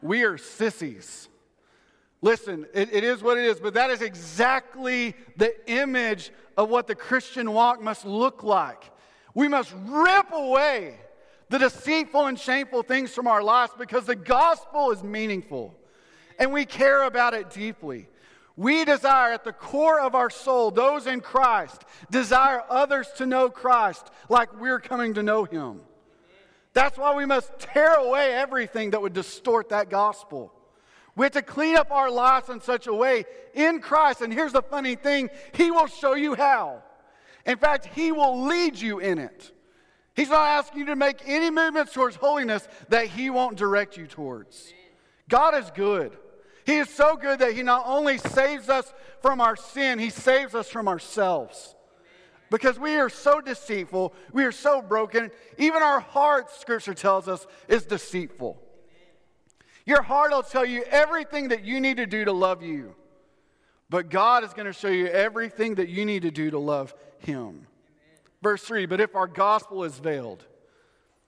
we 0.00 0.25
are 0.25 0.38
sissies. 0.38 1.28
Listen, 2.23 2.66
it, 2.75 2.92
it 2.92 3.04
is 3.04 3.23
what 3.23 3.38
it 3.38 3.45
is, 3.45 3.61
but 3.61 3.75
that 3.75 3.90
is 3.90 4.02
exactly 4.02 5.14
the 5.37 5.54
image 5.71 6.30
of 6.57 6.69
what 6.69 6.87
the 6.87 6.95
Christian 6.95 7.52
walk 7.52 7.80
must 7.83 8.04
look 8.04 8.42
like. 8.42 8.90
We 9.35 9.49
must 9.49 9.75
rip 9.87 10.26
away 10.33 10.99
the 11.50 11.59
deceitful 11.59 12.26
and 12.26 12.38
shameful 12.38 12.85
things 12.85 13.11
from 13.11 13.26
our 13.26 13.42
lives 13.42 13.73
because 13.76 14.07
the 14.07 14.14
gospel 14.14 14.92
is 14.92 15.02
meaningful 15.02 15.75
and 16.38 16.52
we 16.52 16.64
care 16.64 17.02
about 17.02 17.35
it 17.35 17.50
deeply. 17.50 18.09
We 18.57 18.85
desire 18.85 19.33
at 19.33 19.45
the 19.45 19.52
core 19.52 20.00
of 20.00 20.14
our 20.14 20.30
soul, 20.30 20.71
those 20.71 21.07
in 21.07 21.21
Christ, 21.21 21.85
desire 22.11 22.62
others 22.71 23.09
to 23.16 23.26
know 23.26 23.50
Christ 23.50 24.11
like 24.28 24.59
we're 24.61 24.78
coming 24.78 25.14
to 25.14 25.23
know 25.25 25.45
Him. 25.45 25.80
That's 26.73 26.97
why 26.97 27.16
we 27.16 27.26
must 27.26 27.59
tear 27.59 27.95
away 27.95 28.33
everything 28.33 28.90
that 28.90 29.02
would 29.02 29.12
distort 29.12 29.71
that 29.71 29.90
gospel. 29.90 30.52
We 31.16 31.25
have 31.25 31.33
to 31.33 31.42
clean 31.42 31.76
up 31.76 31.90
our 31.90 32.11
lives 32.11 32.49
in 32.49 32.61
such 32.61 32.87
a 32.87 32.95
way 32.95 33.25
in 33.54 33.80
Christ. 33.80 34.21
And 34.21 34.33
here's 34.33 34.52
the 34.52 34.62
funny 34.62 34.95
thing 34.95 35.30
He 35.52 35.73
will 35.73 35.88
show 35.88 36.14
you 36.14 36.35
how. 36.35 36.85
In 37.45 37.59
fact, 37.59 37.87
He 37.87 38.12
will 38.12 38.45
lead 38.45 38.78
you 38.78 39.00
in 39.00 39.19
it. 39.19 39.52
He's 40.21 40.29
not 40.29 40.49
asking 40.49 40.81
you 40.81 40.85
to 40.85 40.97
make 40.97 41.23
any 41.25 41.50
movements 41.50 41.95
towards 41.95 42.15
holiness 42.15 42.69
that 42.91 43.07
He 43.07 43.31
won't 43.31 43.57
direct 43.57 43.97
you 43.97 44.07
towards. 44.07 44.75
God 45.31 45.55
is 45.55 45.71
good. 45.71 46.15
He 46.67 46.77
is 46.77 46.91
so 46.91 47.17
good 47.17 47.39
that 47.39 47.55
He 47.55 47.62
not 47.62 47.85
only 47.87 48.19
saves 48.19 48.69
us 48.69 48.93
from 49.23 49.41
our 49.41 49.57
sin, 49.57 49.99
He 49.99 50.11
saves 50.11 50.55
us 50.55 50.69
from 50.69 50.89
ourselves. 50.89 51.75
Because 52.50 52.79
we 52.79 52.97
are 52.97 53.09
so 53.09 53.41
deceitful, 53.41 54.12
we 54.31 54.45
are 54.45 54.53
so 54.53 54.83
broken. 54.83 55.31
Even 55.57 55.83
our 55.83 56.00
heart, 56.00 56.50
Scripture 56.50 56.93
tells 56.93 57.27
us, 57.27 57.47
is 57.67 57.87
deceitful. 57.87 58.61
Your 59.87 60.03
heart 60.03 60.33
will 60.33 60.43
tell 60.43 60.67
you 60.67 60.83
everything 60.83 61.49
that 61.49 61.65
you 61.65 61.81
need 61.81 61.97
to 61.97 62.05
do 62.05 62.27
to 62.27 62.33
love 62.33 62.62
you. 62.62 62.95
But 63.89 64.11
God 64.11 64.45
is 64.45 64.53
going 64.53 64.67
to 64.67 64.75
show 64.75 64.89
you 64.89 65.07
everything 65.07 65.77
that 65.77 65.89
you 65.89 66.05
need 66.05 66.21
to 66.23 66.31
do 66.31 66.50
to 66.50 66.59
love 66.59 66.93
Him. 67.21 67.67
Verse 68.42 68.62
3 68.62 68.87
But 68.87 69.00
if 69.00 69.14
our 69.14 69.26
gospel 69.26 69.85
is 69.85 69.99
veiled, 69.99 70.44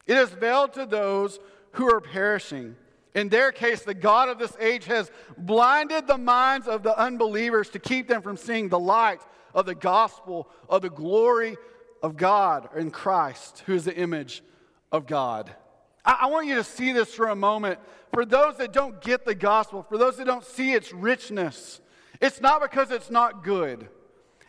it 0.07 0.17
is 0.17 0.31
veiled 0.31 0.73
to 0.75 0.87
those 0.87 1.39
who 1.73 1.93
are 1.93 2.01
perishing. 2.01 2.77
In 3.15 3.29
their 3.29 3.53
case, 3.53 3.83
the 3.83 3.95
God 3.95 4.31
of 4.31 4.39
this 4.39 4.57
age 4.59 4.87
has 4.87 5.11
blinded 5.37 6.07
the 6.07 6.17
minds 6.17 6.67
of 6.67 6.83
the 6.83 6.99
unbelievers 6.99 7.69
to 7.71 7.79
keep 7.79 8.09
them 8.09 8.23
from 8.23 8.37
seeing 8.39 8.69
the 8.69 8.79
light 8.79 9.21
of 9.55 9.67
the 9.67 9.75
gospel 9.75 10.49
of 10.69 10.81
the 10.81 10.91
glory 10.91 11.57
of 12.03 12.17
God 12.17 12.71
in 12.75 12.91
Christ, 12.91 13.63
who 13.67 13.75
is 13.75 13.85
the 13.85 13.95
image 13.95 14.43
of 14.91 15.07
God. 15.07 15.55
I, 16.05 16.21
I 16.23 16.27
want 16.27 16.47
you 16.47 16.55
to 16.57 16.65
see 16.65 16.93
this 16.93 17.15
for 17.15 17.29
a 17.29 17.37
moment. 17.37 17.79
For 18.15 18.25
those 18.25 18.57
that 18.59 18.73
don't 18.73 19.01
get 19.01 19.25
the 19.25 19.35
gospel, 19.35 19.83
for 19.83 19.99
those 19.99 20.17
that 20.17 20.27
don't 20.27 20.45
see 20.45 20.73
its 20.73 20.93
richness, 20.93 21.81
it's 22.21 22.41
not 22.41 22.63
because 22.63 22.91
it's 22.91 23.11
not 23.11 23.45
good. 23.45 23.89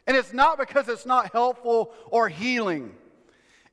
And 0.06 0.18
it's 0.18 0.34
not 0.34 0.58
because 0.58 0.90
it's 0.90 1.06
not 1.06 1.32
helpful 1.32 1.92
or 2.08 2.30
healing. 2.30 2.94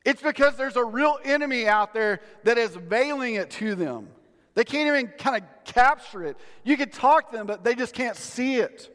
It's 0.05 0.23
because 0.23 0.57
there's 0.57 0.77
a 0.77 0.85
real 0.85 1.19
enemy 1.25 1.67
out 1.67 1.93
there 1.93 2.21
that 2.45 2.57
is 2.57 2.75
veiling 2.75 3.35
it 3.35 3.51
to 3.53 3.75
them. 3.75 4.09
They 4.55 4.65
can't 4.65 4.89
even 4.89 5.09
kind 5.19 5.43
of 5.43 5.65
capture 5.65 6.25
it. 6.25 6.37
You 6.65 6.77
can 6.77 6.91
talk 6.91 7.31
to 7.31 7.37
them, 7.37 7.47
but 7.47 7.65
they 7.65 7.75
just 7.75 7.95
can't 7.95 8.17
see 8.17 8.57
it. 8.57 8.95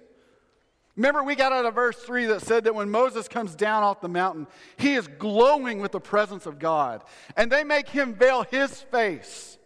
Remember, 0.95 1.23
we 1.23 1.35
got 1.35 1.51
out 1.51 1.65
of 1.65 1.75
verse 1.75 1.97
3 1.97 2.25
that 2.27 2.41
said 2.41 2.63
that 2.63 2.75
when 2.75 2.89
Moses 2.89 3.27
comes 3.27 3.53
down 3.53 3.83
off 3.83 3.99
the 3.99 4.07
mountain, 4.07 4.47
he 4.77 4.93
is 4.93 5.07
glowing 5.07 5.79
with 5.79 5.91
the 5.91 5.99
presence 5.99 6.45
of 6.45 6.57
God. 6.57 7.03
And 7.35 7.51
they 7.51 7.63
make 7.65 7.89
him 7.89 8.15
veil 8.15 8.43
his 8.43 8.81
face. 8.81 9.57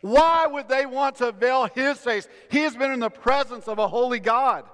Why 0.00 0.46
would 0.46 0.68
they 0.68 0.86
want 0.86 1.16
to 1.16 1.32
veil 1.32 1.66
his 1.74 1.98
face? 1.98 2.26
He 2.50 2.60
has 2.60 2.74
been 2.74 2.90
in 2.90 3.00
the 3.00 3.10
presence 3.10 3.68
of 3.68 3.78
a 3.78 3.86
holy 3.86 4.18
God. 4.18 4.64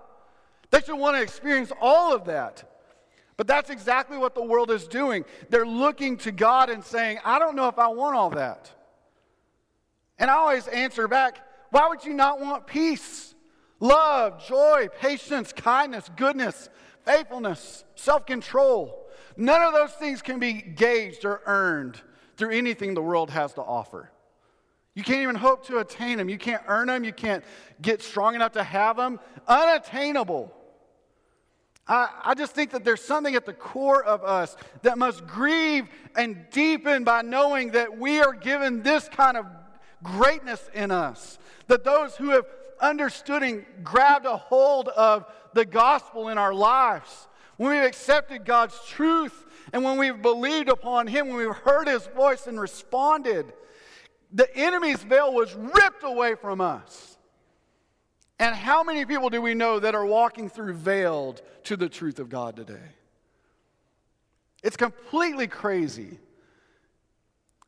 They 0.77 0.83
should 0.83 0.99
want 0.99 1.17
to 1.17 1.23
experience 1.23 1.73
all 1.81 2.15
of 2.15 2.27
that. 2.27 2.63
But 3.39 3.47
that's 3.47 3.71
exactly 3.71 4.19
what 4.19 4.35
the 4.35 4.43
world 4.43 4.71
is 4.71 4.87
doing. 4.87 5.25
They're 5.49 5.65
looking 5.65 6.19
to 6.19 6.33
God 6.33 6.69
and 6.69 6.85
saying, 6.85 7.19
I 7.25 7.39
don't 7.39 7.57
know 7.57 7.69
if 7.69 7.79
I 7.79 7.89
want 7.89 8.15
all 8.15 8.29
that. 8.31 8.71
And 10.19 10.31
I 10.31 10.35
always 10.35 10.69
answer 10.69 11.09
back, 11.09 11.39
why 11.71 11.89
would 11.89 12.05
you 12.05 12.13
not 12.13 12.41
want 12.41 12.67
peace, 12.67 13.35
love, 13.81 14.47
joy, 14.47 14.89
patience, 15.01 15.51
kindness, 15.51 16.11
goodness, 16.15 16.69
faithfulness, 17.07 17.85
self 17.95 18.27
control? 18.27 19.09
None 19.39 19.63
of 19.63 19.73
those 19.73 19.93
things 19.93 20.21
can 20.21 20.39
be 20.39 20.53
gauged 20.61 21.25
or 21.25 21.41
earned 21.47 21.99
through 22.37 22.51
anything 22.51 22.93
the 22.93 23.01
world 23.01 23.31
has 23.31 23.55
to 23.55 23.63
offer. 23.63 24.11
You 24.95 25.05
can't 25.05 25.23
even 25.23 25.37
hope 25.37 25.67
to 25.69 25.79
attain 25.79 26.19
them. 26.19 26.29
You 26.29 26.37
can't 26.37 26.63
earn 26.69 26.89
them. 26.89 27.03
You 27.03 27.15
can't 27.15 27.45
get 27.81 28.03
strong 28.03 28.35
enough 28.35 28.53
to 28.53 28.63
have 28.63 28.99
them. 28.99 29.21
Unattainable. 29.49 30.53
I, 31.89 32.09
I 32.25 32.35
just 32.35 32.53
think 32.53 32.73
that 32.73 32.85
there's 32.85 33.03
something 33.03 33.35
at 33.35 33.47
the 33.47 33.53
core 33.53 34.03
of 34.03 34.25
us 34.25 34.57
that 34.83 34.99
must 34.99 35.27
grieve 35.27 35.87
and 36.17 36.47
deepen 36.51 37.05
by 37.05 37.23
knowing 37.23 37.73
that 37.73 37.97
we 37.97 38.21
are 38.21 38.33
given 38.33 38.83
this 38.83 39.09
kind 39.09 39.37
of 39.37 39.47
greatness 40.03 40.69
in 40.75 40.91
us. 40.91 41.39
That 41.69 41.85
those 41.85 42.17
who 42.17 42.31
have 42.31 42.47
understood 42.81 43.43
and 43.43 43.65
grabbed 43.83 44.27
a 44.27 44.37
hold 44.37 44.89
of 44.89 45.27
the 45.55 45.65
gospel 45.65 46.29
in 46.29 46.39
our 46.39 46.53
lives, 46.53 47.29
when 47.57 47.71
we've 47.71 47.89
accepted 47.89 48.45
God's 48.45 48.79
truth 48.87 49.45
and 49.73 49.83
when 49.85 49.99
we've 49.99 50.21
believed 50.21 50.69
upon 50.69 51.07
Him, 51.07 51.29
when 51.29 51.37
we've 51.37 51.57
heard 51.57 51.89
His 51.89 52.07
voice 52.09 52.47
and 52.47 52.61
responded, 52.61 53.53
the 54.33 54.55
enemy's 54.57 55.03
veil 55.03 55.33
was 55.33 55.55
ripped 55.55 56.03
away 56.03 56.35
from 56.35 56.61
us. 56.61 57.16
And 58.39 58.55
how 58.55 58.83
many 58.83 59.05
people 59.07 59.31
do 59.31 59.41
we 59.41 59.55
know 59.55 59.81
that 59.81 59.95
are 59.95 60.05
walking 60.05 60.49
through 60.49 60.75
veiled 60.75 61.41
to 61.65 61.77
the 61.77 61.89
truth 61.89 62.19
of 62.19 62.29
God 62.29 62.57
today? 62.57 62.93
It's 64.63 64.77
completely 64.77 65.47
crazy. 65.47 66.19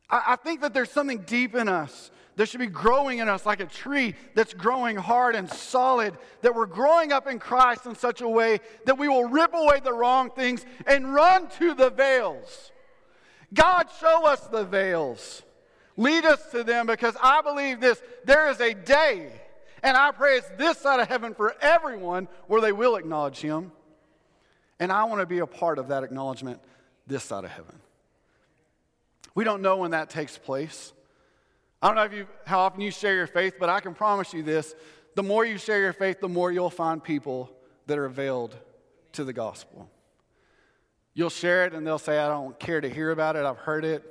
I, 0.09 0.23
I, 0.27 0.35
think 0.35 0.61
that 0.61 0.73
there's 0.73 0.91
something 0.91 1.19
deep 1.19 1.55
in 1.55 1.69
us 1.69 2.11
that 2.35 2.47
should 2.47 2.59
be 2.59 2.67
growing 2.67 3.19
in 3.19 3.27
us 3.27 3.45
like 3.45 3.59
a 3.59 3.65
tree 3.65 4.15
that's 4.35 4.53
growing 4.53 4.95
hard 4.95 5.35
and 5.35 5.49
solid, 5.49 6.15
that 6.41 6.53
we're 6.53 6.65
growing 6.65 7.11
up 7.11 7.27
in 7.27 7.39
Christ 7.39 7.85
in 7.85 7.95
such 7.95 8.21
a 8.21 8.29
way 8.29 8.59
that 8.85 8.97
we 8.97 9.07
will 9.07 9.25
rip 9.25 9.53
away 9.53 9.79
the 9.83 9.93
wrong 9.93 10.29
things 10.29 10.65
and 10.85 11.13
run 11.13 11.47
to 11.59 11.73
the 11.73 11.89
veils. 11.89 12.71
God, 13.53 13.87
show 13.99 14.25
us 14.25 14.41
the 14.47 14.63
veils. 14.63 15.41
Lead 15.97 16.25
us 16.25 16.51
to 16.51 16.63
them 16.63 16.85
because 16.85 17.15
I 17.21 17.41
believe 17.41 17.81
this 17.81 18.01
there 18.23 18.49
is 18.49 18.61
a 18.61 18.73
day 18.73 19.31
and 19.83 19.97
I 19.97 20.11
pray 20.11 20.37
it's 20.37 20.49
this 20.57 20.77
side 20.77 20.99
of 20.99 21.07
heaven 21.07 21.33
for 21.33 21.55
everyone 21.61 22.27
where 22.47 22.61
they 22.61 22.71
will 22.71 22.95
acknowledge 22.95 23.39
Him. 23.39 23.71
And 24.79 24.91
I 24.91 25.03
want 25.05 25.21
to 25.21 25.25
be 25.25 25.39
a 25.39 25.47
part 25.47 25.77
of 25.77 25.89
that 25.89 26.03
acknowledgement 26.03 26.61
this 27.05 27.23
side 27.23 27.43
of 27.43 27.51
heaven. 27.51 27.79
We 29.35 29.43
don't 29.43 29.61
know 29.61 29.77
when 29.77 29.91
that 29.91 30.09
takes 30.09 30.37
place. 30.37 30.93
I 31.81 31.87
don't 31.87 31.95
know 31.95 32.03
if 32.03 32.13
you, 32.13 32.27
how 32.45 32.59
often 32.59 32.81
you 32.81 32.91
share 32.91 33.15
your 33.15 33.27
faith, 33.27 33.55
but 33.59 33.69
I 33.69 33.79
can 33.79 33.93
promise 33.93 34.33
you 34.33 34.43
this 34.43 34.75
the 35.15 35.23
more 35.23 35.43
you 35.43 35.57
share 35.57 35.81
your 35.81 35.93
faith, 35.93 36.21
the 36.21 36.29
more 36.29 36.51
you'll 36.51 36.69
find 36.69 37.03
people 37.03 37.51
that 37.87 37.97
are 37.97 38.07
veiled 38.07 38.55
to 39.13 39.23
the 39.23 39.33
gospel. 39.33 39.89
You'll 41.13 41.29
share 41.29 41.65
it 41.65 41.73
and 41.73 41.85
they'll 41.85 41.99
say, 41.99 42.19
I 42.19 42.29
don't 42.29 42.57
care 42.59 42.79
to 42.79 42.89
hear 42.89 43.11
about 43.11 43.35
it, 43.35 43.43
I've 43.43 43.57
heard 43.57 43.83
it. 43.83 44.03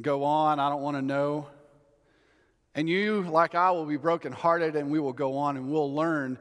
Go 0.00 0.24
on, 0.24 0.60
I 0.60 0.68
don't 0.68 0.82
want 0.82 0.96
to 0.96 1.02
know. 1.02 1.48
And 2.76 2.90
you, 2.90 3.22
like 3.22 3.54
I, 3.54 3.70
will 3.70 3.86
be 3.86 3.96
brokenhearted, 3.96 4.76
and 4.76 4.90
we 4.90 5.00
will 5.00 5.14
go 5.14 5.38
on 5.38 5.56
and 5.56 5.72
we'll 5.72 5.92
learn 5.92 6.38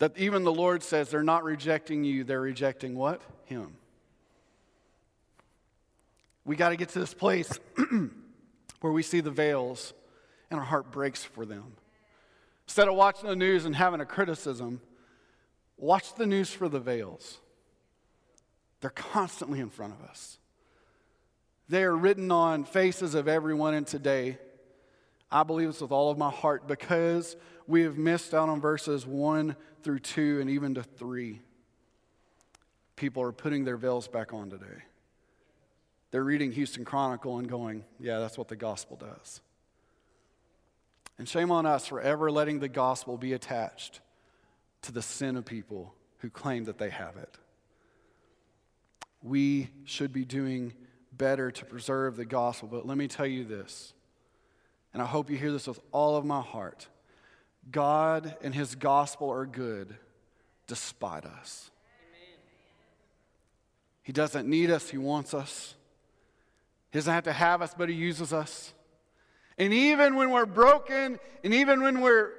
that 0.00 0.18
even 0.18 0.42
the 0.42 0.52
Lord 0.52 0.82
says 0.82 1.08
they're 1.08 1.22
not 1.22 1.44
rejecting 1.44 2.02
you, 2.02 2.24
they're 2.24 2.40
rejecting 2.40 2.96
what? 2.96 3.22
Him. 3.44 3.76
We 6.44 6.56
got 6.56 6.70
to 6.70 6.76
get 6.76 6.88
to 6.90 6.98
this 6.98 7.14
place 7.14 7.58
where 8.80 8.92
we 8.92 9.04
see 9.04 9.20
the 9.20 9.30
veils 9.30 9.94
and 10.50 10.58
our 10.58 10.66
heart 10.66 10.90
breaks 10.90 11.22
for 11.22 11.46
them. 11.46 11.76
Instead 12.66 12.88
of 12.88 12.96
watching 12.96 13.28
the 13.28 13.36
news 13.36 13.64
and 13.64 13.74
having 13.74 14.00
a 14.00 14.04
criticism, 14.04 14.80
watch 15.76 16.14
the 16.14 16.26
news 16.26 16.50
for 16.50 16.68
the 16.68 16.80
veils. 16.80 17.38
They're 18.80 18.90
constantly 18.90 19.60
in 19.60 19.70
front 19.70 19.94
of 19.94 20.08
us. 20.08 20.38
They 21.68 21.84
are 21.84 21.96
written 21.96 22.32
on 22.32 22.64
faces 22.64 23.14
of 23.14 23.28
everyone 23.28 23.74
in 23.74 23.84
today 23.84 24.38
I 25.30 25.42
believe 25.42 25.68
this 25.68 25.80
with 25.80 25.92
all 25.92 26.10
of 26.10 26.18
my 26.18 26.30
heart 26.30 26.68
because 26.68 27.36
we 27.66 27.82
have 27.82 27.98
missed 27.98 28.32
out 28.32 28.48
on 28.48 28.60
verses 28.60 29.06
1 29.06 29.56
through 29.82 29.98
2 29.98 30.40
and 30.40 30.50
even 30.50 30.74
to 30.74 30.82
3. 30.82 31.40
People 32.94 33.22
are 33.22 33.32
putting 33.32 33.64
their 33.64 33.76
veils 33.76 34.08
back 34.08 34.32
on 34.32 34.50
today. 34.50 34.82
They're 36.10 36.24
reading 36.24 36.52
Houston 36.52 36.84
Chronicle 36.84 37.38
and 37.38 37.48
going, 37.48 37.84
yeah, 37.98 38.20
that's 38.20 38.38
what 38.38 38.48
the 38.48 38.56
gospel 38.56 38.96
does. 38.96 39.40
And 41.18 41.28
shame 41.28 41.50
on 41.50 41.66
us 41.66 41.86
for 41.86 42.00
ever 42.00 42.30
letting 42.30 42.60
the 42.60 42.68
gospel 42.68 43.16
be 43.16 43.32
attached 43.32 44.00
to 44.82 44.92
the 44.92 45.02
sin 45.02 45.36
of 45.36 45.44
people 45.44 45.94
who 46.18 46.30
claim 46.30 46.64
that 46.64 46.78
they 46.78 46.90
have 46.90 47.16
it. 47.16 47.36
We 49.22 49.70
should 49.84 50.12
be 50.12 50.24
doing 50.24 50.72
better 51.12 51.50
to 51.50 51.64
preserve 51.64 52.16
the 52.16 52.24
gospel, 52.24 52.68
but 52.68 52.86
let 52.86 52.96
me 52.96 53.08
tell 53.08 53.26
you 53.26 53.44
this 53.44 53.94
and 54.96 55.02
I 55.02 55.06
hope 55.06 55.28
you 55.28 55.36
hear 55.36 55.52
this 55.52 55.66
with 55.66 55.78
all 55.92 56.16
of 56.16 56.24
my 56.24 56.40
heart 56.40 56.88
God 57.70 58.34
and 58.40 58.54
His 58.54 58.74
gospel 58.74 59.28
are 59.28 59.44
good 59.44 59.94
despite 60.66 61.26
us. 61.26 61.70
He 64.02 64.14
doesn't 64.14 64.48
need 64.48 64.70
us, 64.70 64.88
He 64.88 64.96
wants 64.96 65.34
us. 65.34 65.74
He 66.92 66.98
doesn't 66.98 67.12
have 67.12 67.24
to 67.24 67.34
have 67.34 67.60
us, 67.60 67.74
but 67.76 67.90
He 67.90 67.94
uses 67.94 68.32
us. 68.32 68.72
And 69.58 69.70
even 69.74 70.14
when 70.14 70.30
we're 70.30 70.46
broken, 70.46 71.18
and 71.44 71.52
even 71.52 71.82
when 71.82 72.00
we're 72.00 72.30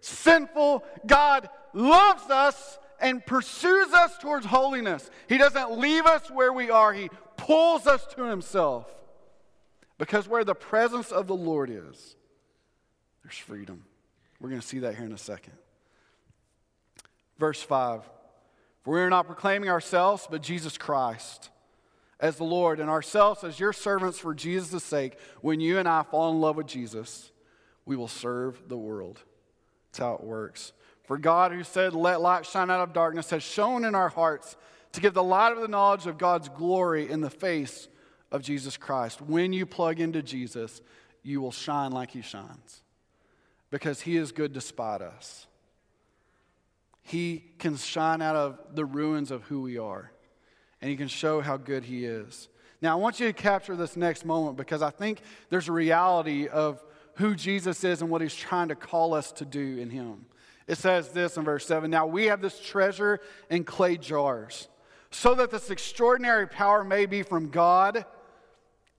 sinful, 0.00 0.84
God 1.06 1.50
loves 1.74 2.30
us 2.30 2.78
and 2.98 3.26
pursues 3.26 3.92
us 3.92 4.16
towards 4.16 4.46
holiness. 4.46 5.10
He 5.28 5.36
doesn't 5.36 5.78
leave 5.78 6.06
us 6.06 6.30
where 6.30 6.54
we 6.54 6.70
are, 6.70 6.94
He 6.94 7.10
pulls 7.36 7.86
us 7.86 8.06
to 8.14 8.22
Himself. 8.22 8.90
Because 9.98 10.28
where 10.28 10.44
the 10.44 10.54
presence 10.54 11.10
of 11.10 11.26
the 11.26 11.34
Lord 11.34 11.70
is, 11.70 12.16
there's 13.22 13.36
freedom. 13.36 13.84
We're 14.40 14.50
going 14.50 14.60
to 14.60 14.66
see 14.66 14.80
that 14.80 14.94
here 14.94 15.06
in 15.06 15.12
a 15.12 15.18
second. 15.18 15.54
Verse 17.38 17.62
5 17.62 18.02
For 18.82 18.94
we 18.94 19.00
are 19.00 19.10
not 19.10 19.26
proclaiming 19.26 19.70
ourselves, 19.70 20.26
but 20.30 20.42
Jesus 20.42 20.76
Christ 20.76 21.50
as 22.18 22.36
the 22.36 22.44
Lord, 22.44 22.80
and 22.80 22.88
ourselves 22.88 23.44
as 23.44 23.60
your 23.60 23.72
servants 23.72 24.18
for 24.18 24.32
Jesus' 24.34 24.82
sake. 24.82 25.18
When 25.42 25.60
you 25.60 25.78
and 25.78 25.86
I 25.86 26.02
fall 26.02 26.30
in 26.32 26.40
love 26.40 26.56
with 26.56 26.66
Jesus, 26.66 27.30
we 27.84 27.94
will 27.94 28.08
serve 28.08 28.68
the 28.68 28.76
world. 28.76 29.20
That's 29.90 29.98
how 29.98 30.14
it 30.14 30.24
works. 30.24 30.72
For 31.04 31.18
God, 31.18 31.52
who 31.52 31.62
said, 31.62 31.94
Let 31.94 32.20
light 32.20 32.46
shine 32.46 32.70
out 32.70 32.80
of 32.80 32.92
darkness, 32.92 33.30
has 33.30 33.42
shone 33.42 33.84
in 33.84 33.94
our 33.94 34.08
hearts 34.08 34.56
to 34.92 35.00
give 35.00 35.14
the 35.14 35.22
light 35.22 35.52
of 35.52 35.60
the 35.60 35.68
knowledge 35.68 36.06
of 36.06 36.16
God's 36.18 36.48
glory 36.48 37.10
in 37.10 37.20
the 37.20 37.30
face 37.30 37.88
of 38.30 38.42
Jesus 38.42 38.76
Christ. 38.76 39.20
When 39.20 39.52
you 39.52 39.66
plug 39.66 40.00
into 40.00 40.22
Jesus, 40.22 40.80
you 41.22 41.40
will 41.40 41.52
shine 41.52 41.92
like 41.92 42.10
he 42.10 42.22
shines 42.22 42.82
because 43.70 44.00
he 44.00 44.16
is 44.16 44.32
good 44.32 44.52
despite 44.52 45.02
us. 45.02 45.46
He 47.02 47.44
can 47.58 47.76
shine 47.76 48.22
out 48.22 48.36
of 48.36 48.58
the 48.74 48.84
ruins 48.84 49.30
of 49.30 49.42
who 49.44 49.62
we 49.62 49.78
are, 49.78 50.10
and 50.80 50.90
he 50.90 50.96
can 50.96 51.08
show 51.08 51.40
how 51.40 51.56
good 51.56 51.84
he 51.84 52.04
is. 52.04 52.48
Now, 52.82 52.92
I 52.92 53.00
want 53.00 53.20
you 53.20 53.26
to 53.26 53.32
capture 53.32 53.76
this 53.76 53.96
next 53.96 54.24
moment 54.24 54.56
because 54.56 54.82
I 54.82 54.90
think 54.90 55.20
there's 55.48 55.68
a 55.68 55.72
reality 55.72 56.48
of 56.48 56.84
who 57.14 57.34
Jesus 57.34 57.84
is 57.84 58.02
and 58.02 58.10
what 58.10 58.20
he's 58.20 58.34
trying 58.34 58.68
to 58.68 58.74
call 58.74 59.14
us 59.14 59.32
to 59.32 59.44
do 59.44 59.78
in 59.78 59.88
him. 59.88 60.26
It 60.66 60.78
says 60.78 61.10
this 61.10 61.36
in 61.36 61.44
verse 61.44 61.64
7 61.66 61.90
Now 61.90 62.06
we 62.06 62.26
have 62.26 62.42
this 62.42 62.60
treasure 62.60 63.20
in 63.50 63.64
clay 63.64 63.96
jars, 63.96 64.68
so 65.10 65.34
that 65.34 65.50
this 65.50 65.70
extraordinary 65.70 66.46
power 66.46 66.84
may 66.84 67.06
be 67.06 67.22
from 67.22 67.48
God 67.50 68.04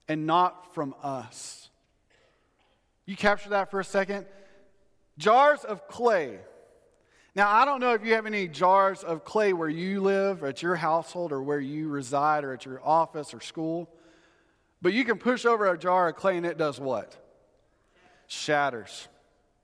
and 0.08 0.26
not 0.26 0.74
from 0.74 0.94
us. 1.02 1.68
You 3.06 3.16
capture 3.16 3.50
that 3.50 3.70
for 3.70 3.80
a 3.80 3.84
second? 3.84 4.26
Jars 5.18 5.64
of 5.64 5.86
clay. 5.88 6.38
Now, 7.34 7.50
I 7.50 7.64
don't 7.64 7.80
know 7.80 7.94
if 7.94 8.04
you 8.04 8.14
have 8.14 8.26
any 8.26 8.48
jars 8.48 9.04
of 9.04 9.24
clay 9.24 9.52
where 9.52 9.68
you 9.68 10.00
live, 10.00 10.42
at 10.42 10.62
your 10.62 10.76
household, 10.76 11.30
or 11.30 11.42
where 11.42 11.60
you 11.60 11.88
reside, 11.88 12.44
or 12.44 12.52
at 12.52 12.64
your 12.64 12.80
office 12.84 13.32
or 13.32 13.40
school, 13.40 13.88
but 14.80 14.92
you 14.92 15.04
can 15.04 15.18
push 15.18 15.44
over 15.44 15.66
a 15.70 15.78
jar 15.78 16.08
of 16.08 16.16
clay 16.16 16.36
and 16.36 16.46
it 16.46 16.58
does 16.58 16.80
what? 16.80 17.16
Shatters. 18.26 19.08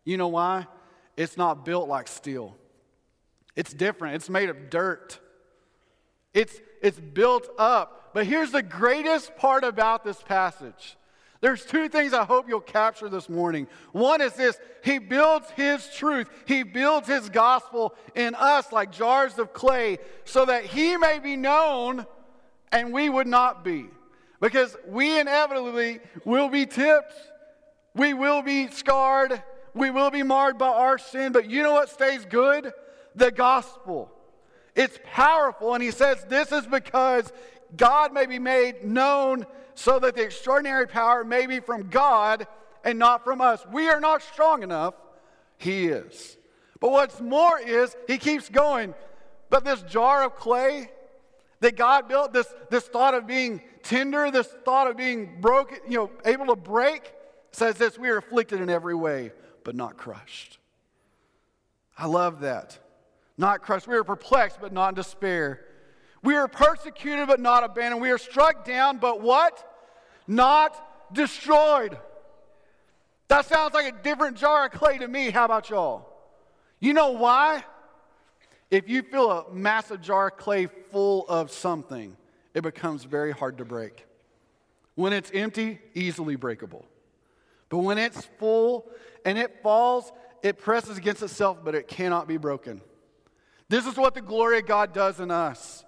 You 0.05 0.17
know 0.17 0.29
why? 0.29 0.67
It's 1.17 1.37
not 1.37 1.65
built 1.65 1.89
like 1.89 2.09
steel. 2.09 2.57
It's 3.57 3.73
different. 3.73 4.17
It's 4.17 4.29
made 4.29 4.51
of 4.51 4.71
dirt. 4.71 5.21
It's, 6.33 6.61
it's 6.83 6.99
built 6.99 7.49
up. 7.59 8.04
But 8.15 8.27
here's 8.27 8.53
the 8.53 8.63
greatest 8.63 9.37
part 9.37 9.65
about 9.65 10.05
this 10.05 10.23
passage. 10.23 10.97
There's 11.41 11.67
two 11.67 11.91
things 11.91 12.15
I 12.15 12.25
hope 12.25 12.49
you'll 12.49 12.61
capture 12.61 13.11
this 13.11 13.29
morning. 13.29 13.67
One 13.93 14.23
is 14.23 14.33
this 14.33 14.59
He 14.83 14.99
builds 14.99 15.51
His 15.51 15.87
truth, 15.91 16.31
He 16.47 16.63
builds 16.63 17.07
His 17.07 17.29
gospel 17.29 17.95
in 18.15 18.35
us 18.35 18.73
like 18.73 18.93
jars 18.93 19.39
of 19.39 19.53
clay 19.53 19.99
so 20.25 20.47
that 20.47 20.65
He 20.65 20.97
may 20.97 21.19
be 21.19 21.37
known 21.37 22.07
and 22.73 22.93
we 22.95 23.11
would 23.11 23.27
not 23.27 23.63
be. 23.63 23.87
Because 24.41 24.77
we 24.87 25.19
inevitably 25.19 26.01
will 26.25 26.49
be 26.49 26.67
tipped, 26.67 27.15
we 27.95 28.15
will 28.15 28.43
be 28.43 28.69
scarred, 28.69 29.43
we 29.75 29.91
will 29.91 30.11
be 30.11 30.23
marred 30.23 30.57
by 30.57 30.69
our 30.69 30.99
sin, 30.99 31.33
but 31.33 31.51
you 31.51 31.63
know 31.63 31.73
what 31.73 31.91
stays 31.91 32.25
good? 32.25 32.73
The 33.17 33.31
gospel. 33.31 34.11
It's 34.75 34.99
powerful, 35.05 35.75
and 35.75 35.83
he 35.83 35.93
says 35.93 36.25
this 36.25 36.51
is 36.51 36.67
because 36.67 37.33
God 37.77 38.13
may 38.13 38.27
be 38.27 38.39
made 38.39 38.85
known 38.85 39.47
so 39.75 39.99
that 39.99 40.15
the 40.15 40.23
extraordinary 40.23 40.87
power 40.87 41.25
may 41.25 41.47
be 41.47 41.61
from 41.61 41.89
God 41.89 42.47
and 42.85 42.99
not 42.99 43.25
from 43.25 43.41
us. 43.41 43.65
We 43.73 43.89
are 43.89 44.01
not 44.01 44.23
strong 44.23 44.63
enough, 44.63 44.95
he 45.59 45.87
is. 45.87 46.37
But 46.81 46.91
what's 46.93 47.21
more 47.21 47.59
is, 47.59 47.97
he 48.07 48.19
keeps 48.19 48.49
going, 48.49 48.95
but 49.51 49.65
this 49.65 49.83
jar 49.83 50.25
of 50.25 50.37
clay 50.37 50.91
that 51.61 51.77
God 51.77 52.09
built, 52.09 52.33
this, 52.33 52.53
this 52.71 52.85
thought 52.85 53.15
of 53.15 53.27
being 53.27 53.63
tender, 53.83 54.31
this 54.31 54.49
thought 54.65 54.89
of 54.89 54.97
being 54.97 55.41
broken, 55.41 55.79
you 55.89 55.97
know, 55.97 56.11
able 56.25 56.47
to 56.47 56.57
break, 56.57 57.13
says 57.53 57.77
this 57.77 57.99
we 57.99 58.09
are 58.11 58.19
afflicted 58.19 58.61
in 58.61 58.69
every 58.69 58.95
way 58.95 59.33
but 59.65 59.75
not 59.75 59.97
crushed. 59.97 60.59
I 61.97 62.07
love 62.07 62.41
that. 62.41 62.79
Not 63.37 63.63
crushed. 63.63 63.89
We 63.89 63.97
are 63.97 64.05
perplexed, 64.05 64.59
but 64.61 64.73
not 64.73 64.91
in 64.91 64.95
despair. 64.95 65.65
We 66.25 66.35
are 66.37 66.49
persecuted, 66.49 67.29
but 67.29 67.39
not 67.39 67.65
abandoned. 67.65 68.01
We 68.01 68.11
are 68.11 68.19
struck 68.19 68.65
down, 68.65 68.97
but 68.97 69.21
what? 69.21 69.63
Not 70.27 70.75
destroyed. 71.13 71.99
That 73.29 73.45
sounds 73.45 73.75
like 73.75 73.93
a 73.93 74.03
different 74.03 74.39
jar 74.39 74.67
of 74.67 74.73
clay 74.73 74.97
to 74.99 75.07
me. 75.07 75.31
How 75.31 75.45
about 75.45 75.69
y'all? 75.69 76.09
You 76.81 76.95
know 76.95 77.11
why? 77.13 77.63
If 78.71 78.89
you 78.89 79.03
fill 79.03 79.31
a 79.31 79.53
massive 79.53 80.01
jar 80.01 80.29
of 80.29 80.39
clay 80.39 80.67
full 80.91 81.27
of 81.29 81.51
something, 81.51 82.17
it 82.55 82.63
becomes 82.63 83.05
very 83.05 83.31
hard 83.31 83.59
to 83.59 83.67
break. 83.67 84.07
When 84.95 85.13
it's 85.13 85.31
empty, 85.35 85.79
easily 85.95 86.37
breakable. 86.37 86.87
But 87.69 87.79
when 87.79 87.99
it's 87.99 88.25
full 88.39 88.89
and 89.27 89.37
it 89.37 89.63
falls, 89.63 90.11
it 90.43 90.59
presses 90.59 90.97
against 90.97 91.23
itself, 91.23 91.59
but 91.63 91.75
it 91.75 91.87
cannot 91.87 92.29
be 92.29 92.39
broken. 92.39 92.81
This 93.69 93.87
is 93.87 93.97
what 93.97 94.15
the 94.15 94.23
glory 94.23 94.59
of 94.59 94.67
God 94.67 94.95
does 94.95 95.21
in 95.21 95.31
us. 95.31 95.85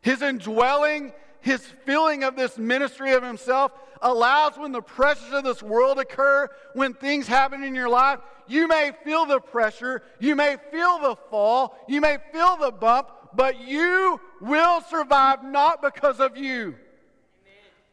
His 0.00 0.22
indwelling, 0.22 1.12
his 1.40 1.60
filling 1.84 2.24
of 2.24 2.36
this 2.36 2.58
ministry 2.58 3.12
of 3.12 3.22
himself 3.22 3.72
allows 4.00 4.56
when 4.56 4.72
the 4.72 4.82
pressures 4.82 5.32
of 5.32 5.44
this 5.44 5.62
world 5.62 5.98
occur, 5.98 6.48
when 6.74 6.94
things 6.94 7.26
happen 7.26 7.62
in 7.62 7.74
your 7.74 7.88
life, 7.88 8.20
you 8.46 8.68
may 8.68 8.92
feel 9.04 9.26
the 9.26 9.40
pressure, 9.40 10.02
you 10.18 10.34
may 10.36 10.56
feel 10.70 10.98
the 10.98 11.16
fall, 11.30 11.76
you 11.88 12.00
may 12.00 12.18
feel 12.32 12.56
the 12.56 12.70
bump, 12.70 13.08
but 13.34 13.60
you 13.60 14.20
will 14.40 14.80
survive 14.82 15.44
not 15.44 15.82
because 15.82 16.20
of 16.20 16.36
you, 16.36 16.76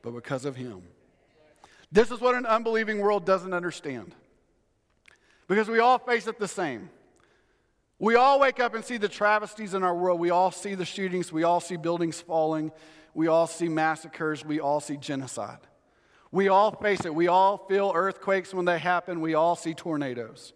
but 0.01 0.11
because 0.11 0.45
of 0.45 0.55
him. 0.55 0.83
This 1.91 2.11
is 2.11 2.19
what 2.19 2.35
an 2.35 2.45
unbelieving 2.45 2.99
world 2.99 3.25
doesn't 3.25 3.53
understand. 3.53 4.13
Because 5.47 5.67
we 5.67 5.79
all 5.79 5.99
face 5.99 6.27
it 6.27 6.39
the 6.39 6.47
same. 6.47 6.89
We 7.97 8.15
all 8.15 8.39
wake 8.39 8.59
up 8.59 8.75
and 8.75 8.83
see 8.83 8.97
the 8.97 9.07
travesties 9.07 9.73
in 9.73 9.83
our 9.83 9.95
world. 9.95 10.19
We 10.19 10.29
all 10.29 10.51
see 10.51 10.75
the 10.75 10.85
shootings. 10.85 11.31
We 11.31 11.43
all 11.43 11.61
see 11.61 11.77
buildings 11.77 12.19
falling. 12.19 12.71
We 13.13 13.27
all 13.27 13.47
see 13.47 13.69
massacres. 13.69 14.43
We 14.43 14.59
all 14.59 14.81
see 14.81 14.97
genocide. 14.97 15.59
We 16.31 16.49
all 16.49 16.71
face 16.71 17.05
it. 17.05 17.15
We 17.15 17.29
all 17.29 17.57
feel 17.57 17.93
earthquakes 17.95 18.53
when 18.53 18.65
they 18.65 18.79
happen. 18.79 19.21
We 19.21 19.35
all 19.35 19.55
see 19.55 19.73
tornadoes. 19.73 20.53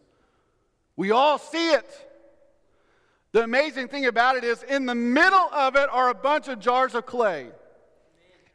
We 0.97 1.11
all 1.11 1.37
see 1.37 1.71
it. 1.71 2.05
The 3.31 3.43
amazing 3.43 3.87
thing 3.87 4.05
about 4.05 4.35
it 4.35 4.43
is, 4.43 4.63
in 4.63 4.85
the 4.85 4.95
middle 4.95 5.49
of 5.53 5.77
it 5.77 5.87
are 5.91 6.09
a 6.09 6.15
bunch 6.15 6.49
of 6.49 6.59
jars 6.59 6.95
of 6.95 7.05
clay, 7.05 7.47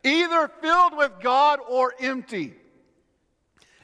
either 0.03 0.49
filled 0.61 0.97
with 0.97 1.13
God 1.23 1.61
or 1.67 1.95
empty. 1.99 2.55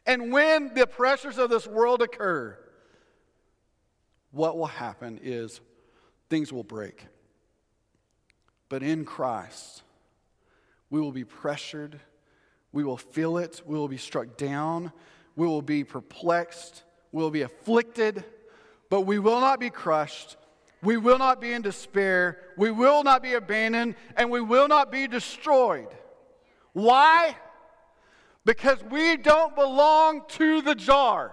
And 0.04 0.32
when 0.32 0.74
the 0.74 0.86
pressures 0.86 1.38
of 1.38 1.48
this 1.48 1.66
world 1.66 2.02
occur, 2.02 2.58
what 4.30 4.56
will 4.56 4.66
happen 4.66 5.18
is 5.22 5.60
things 6.28 6.52
will 6.52 6.64
break. 6.64 7.06
But 8.68 8.82
in 8.82 9.04
Christ, 9.04 9.82
we 10.90 11.00
will 11.00 11.12
be 11.12 11.24
pressured, 11.24 11.98
we 12.72 12.84
will 12.84 12.96
feel 12.96 13.38
it, 13.38 13.62
we 13.66 13.76
will 13.76 13.88
be 13.88 13.96
struck 13.96 14.36
down, 14.36 14.92
we 15.34 15.46
will 15.46 15.62
be 15.62 15.82
perplexed, 15.82 16.84
we 17.12 17.22
will 17.22 17.30
be 17.30 17.42
afflicted, 17.42 18.24
but 18.88 19.02
we 19.02 19.18
will 19.18 19.40
not 19.40 19.60
be 19.60 19.70
crushed. 19.70 20.36
We 20.82 20.96
will 20.96 21.18
not 21.18 21.42
be 21.42 21.52
in 21.52 21.60
despair. 21.60 22.38
We 22.56 22.70
will 22.70 23.04
not 23.04 23.22
be 23.22 23.34
abandoned, 23.34 23.96
and 24.16 24.30
we 24.30 24.40
will 24.40 24.66
not 24.66 24.90
be 24.90 25.06
destroyed. 25.06 25.88
Why? 26.72 27.36
because 28.44 28.82
we 28.90 29.16
don't 29.16 29.54
belong 29.54 30.22
to 30.28 30.62
the 30.62 30.74
jar. 30.74 31.32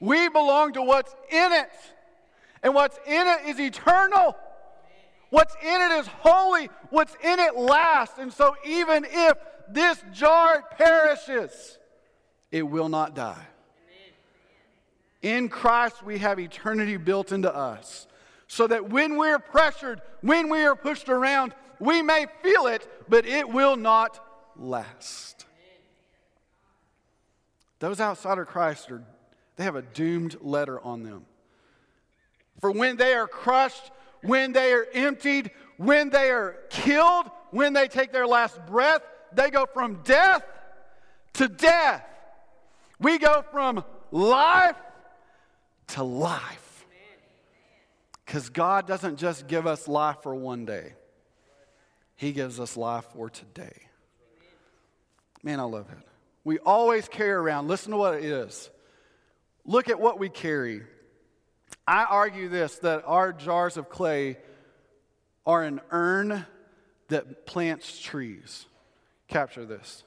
We 0.00 0.28
belong 0.28 0.72
to 0.74 0.82
what's 0.82 1.14
in 1.30 1.52
it. 1.52 1.70
And 2.62 2.74
what's 2.74 2.98
in 3.06 3.26
it 3.26 3.46
is 3.48 3.60
eternal. 3.60 4.36
What's 5.30 5.54
in 5.62 5.82
it 5.82 5.98
is 5.98 6.06
holy. 6.06 6.70
What's 6.90 7.14
in 7.22 7.38
it 7.38 7.56
lasts. 7.56 8.18
And 8.18 8.32
so, 8.32 8.56
even 8.64 9.06
if 9.08 9.34
this 9.70 10.02
jar 10.12 10.64
perishes, 10.76 11.78
it 12.50 12.62
will 12.62 12.88
not 12.88 13.14
die. 13.14 13.46
In 15.20 15.48
Christ, 15.48 16.02
we 16.02 16.18
have 16.18 16.38
eternity 16.38 16.96
built 16.96 17.32
into 17.32 17.54
us. 17.54 18.06
So 18.46 18.66
that 18.66 18.88
when 18.88 19.18
we're 19.18 19.38
pressured, 19.38 20.00
when 20.22 20.48
we 20.48 20.64
are 20.64 20.74
pushed 20.74 21.08
around, 21.08 21.54
We 21.80 22.02
may 22.02 22.26
feel 22.42 22.66
it, 22.66 22.88
but 23.08 23.24
it 23.26 23.48
will 23.48 23.76
not 23.76 24.18
last. 24.56 25.46
Those 27.78 28.00
outside 28.00 28.38
of 28.38 28.48
Christ 28.48 28.90
are 28.90 29.04
they 29.58 29.64
have 29.64 29.76
a 29.76 29.82
doomed 29.82 30.36
letter 30.40 30.80
on 30.80 31.02
them. 31.02 31.26
For 32.60 32.70
when 32.70 32.96
they 32.96 33.12
are 33.14 33.26
crushed, 33.26 33.90
when 34.22 34.52
they 34.52 34.72
are 34.72 34.86
emptied, 34.94 35.50
when 35.76 36.10
they 36.10 36.30
are 36.30 36.56
killed, 36.70 37.26
when 37.50 37.72
they 37.72 37.88
take 37.88 38.12
their 38.12 38.26
last 38.26 38.64
breath, 38.66 39.02
they 39.32 39.50
go 39.50 39.66
from 39.66 40.00
death 40.04 40.44
to 41.34 41.48
death. 41.48 42.04
We 43.00 43.18
go 43.18 43.44
from 43.50 43.84
life 44.12 44.76
to 45.88 46.04
life. 46.04 46.86
Because 48.24 48.50
God 48.50 48.86
doesn't 48.86 49.16
just 49.16 49.48
give 49.48 49.66
us 49.66 49.88
life 49.88 50.18
for 50.22 50.34
one 50.34 50.66
day, 50.66 50.92
He 52.14 52.30
gives 52.30 52.60
us 52.60 52.76
life 52.76 53.06
for 53.12 53.28
today. 53.28 53.88
Man, 55.42 55.58
I 55.58 55.64
love 55.64 55.86
it. 55.90 56.06
We 56.44 56.60
always 56.60 57.08
carry 57.08 57.32
around, 57.32 57.66
listen 57.66 57.90
to 57.90 57.96
what 57.96 58.14
it 58.14 58.24
is. 58.24 58.70
Look 59.68 59.90
at 59.90 60.00
what 60.00 60.18
we 60.18 60.30
carry. 60.30 60.82
I 61.86 62.04
argue 62.04 62.48
this 62.48 62.78
that 62.78 63.02
our 63.04 63.34
jars 63.34 63.76
of 63.76 63.90
clay 63.90 64.38
are 65.46 65.62
an 65.62 65.82
urn 65.90 66.46
that 67.08 67.44
plants 67.44 68.00
trees. 68.00 68.64
Capture 69.28 69.66
this. 69.66 70.04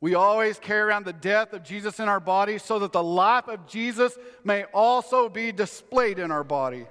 We 0.00 0.16
always 0.16 0.58
carry 0.58 0.80
around 0.80 1.04
the 1.04 1.12
death 1.12 1.52
of 1.52 1.62
Jesus 1.62 2.00
in 2.00 2.08
our 2.08 2.18
body 2.18 2.58
so 2.58 2.80
that 2.80 2.90
the 2.90 3.04
life 3.04 3.46
of 3.46 3.68
Jesus 3.68 4.18
may 4.42 4.64
also 4.64 5.28
be 5.28 5.52
displayed 5.52 6.18
in 6.18 6.32
our 6.32 6.44
body. 6.44 6.84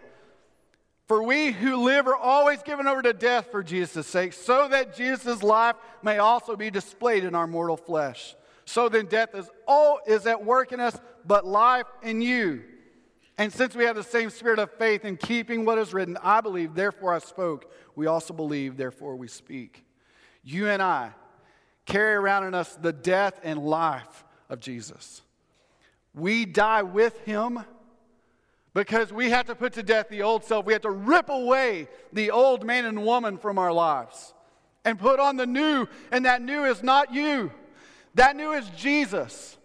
For 1.10 1.22
we 1.22 1.52
who 1.52 1.84
live 1.84 2.08
are 2.08 2.16
always 2.16 2.64
given 2.64 2.88
over 2.88 3.02
to 3.02 3.12
death 3.12 3.52
for 3.52 3.64
Jesus' 3.64 4.08
sake, 4.08 4.32
so 4.32 4.70
that 4.70 4.96
Jesus' 4.96 5.44
life 5.44 5.76
may 6.02 6.20
also 6.20 6.56
be 6.56 6.72
displayed 6.72 7.26
in 7.26 7.36
our 7.36 7.48
mortal 7.48 7.76
flesh. 7.76 8.34
So 8.64 8.88
then 8.88 9.08
death 9.08 9.36
is 9.36 9.50
all 9.68 10.00
is 10.08 10.26
at 10.26 10.46
work 10.46 10.72
in 10.72 10.80
us, 10.80 10.98
but 11.26 11.46
life 11.46 11.88
in 12.02 12.22
you. 12.22 12.64
And 13.38 13.52
since 13.52 13.76
we 13.76 13.86
have 13.86 13.96
the 13.96 14.04
same 14.04 14.30
spirit 14.30 14.60
of 14.60 14.72
faith 14.72 15.06
in 15.06 15.18
keeping 15.18 15.66
what 15.66 15.78
is 15.78 15.94
written, 15.94 16.18
I 16.22 16.42
believe, 16.42 16.76
therefore 16.76 17.14
I 17.14 17.20
spoke. 17.20 17.72
We 17.96 18.06
also 18.06 18.34
believe, 18.34 18.78
therefore 18.78 19.16
we 19.16 19.28
speak. 19.28 19.84
You 20.44 20.70
and 20.70 20.82
I 20.82 21.12
carry 21.86 22.14
around 22.14 22.46
in 22.46 22.54
us 22.54 22.76
the 22.76 22.94
death 22.94 23.40
and 23.44 23.60
life 23.60 24.24
of 24.50 24.60
Jesus. 24.60 25.22
We 26.14 26.46
die 26.46 26.84
with 26.84 27.20
him 27.22 27.64
because 28.74 29.12
we 29.12 29.32
have 29.32 29.48
to 29.48 29.56
put 29.56 29.74
to 29.74 29.84
death 29.84 30.10
the 30.10 30.22
old 30.22 30.44
self. 30.44 30.66
We 30.66 30.74
have 30.74 30.84
to 30.84 30.92
rip 30.92 31.30
away 31.30 31.88
the 32.12 32.32
old 32.32 32.66
man 32.66 32.86
and 32.86 33.04
woman 33.04 33.38
from 33.38 33.58
our 33.58 33.74
lives 33.74 34.34
and 34.86 35.00
put 35.00 35.20
on 35.20 35.38
the 35.38 35.46
new, 35.46 35.88
and 36.12 36.26
that 36.26 36.42
new 36.42 36.66
is 36.66 36.84
not 36.84 37.14
you. 37.14 37.52
That 38.16 38.36
new 38.36 38.52
is 38.52 38.70
Jesus. 38.72 39.58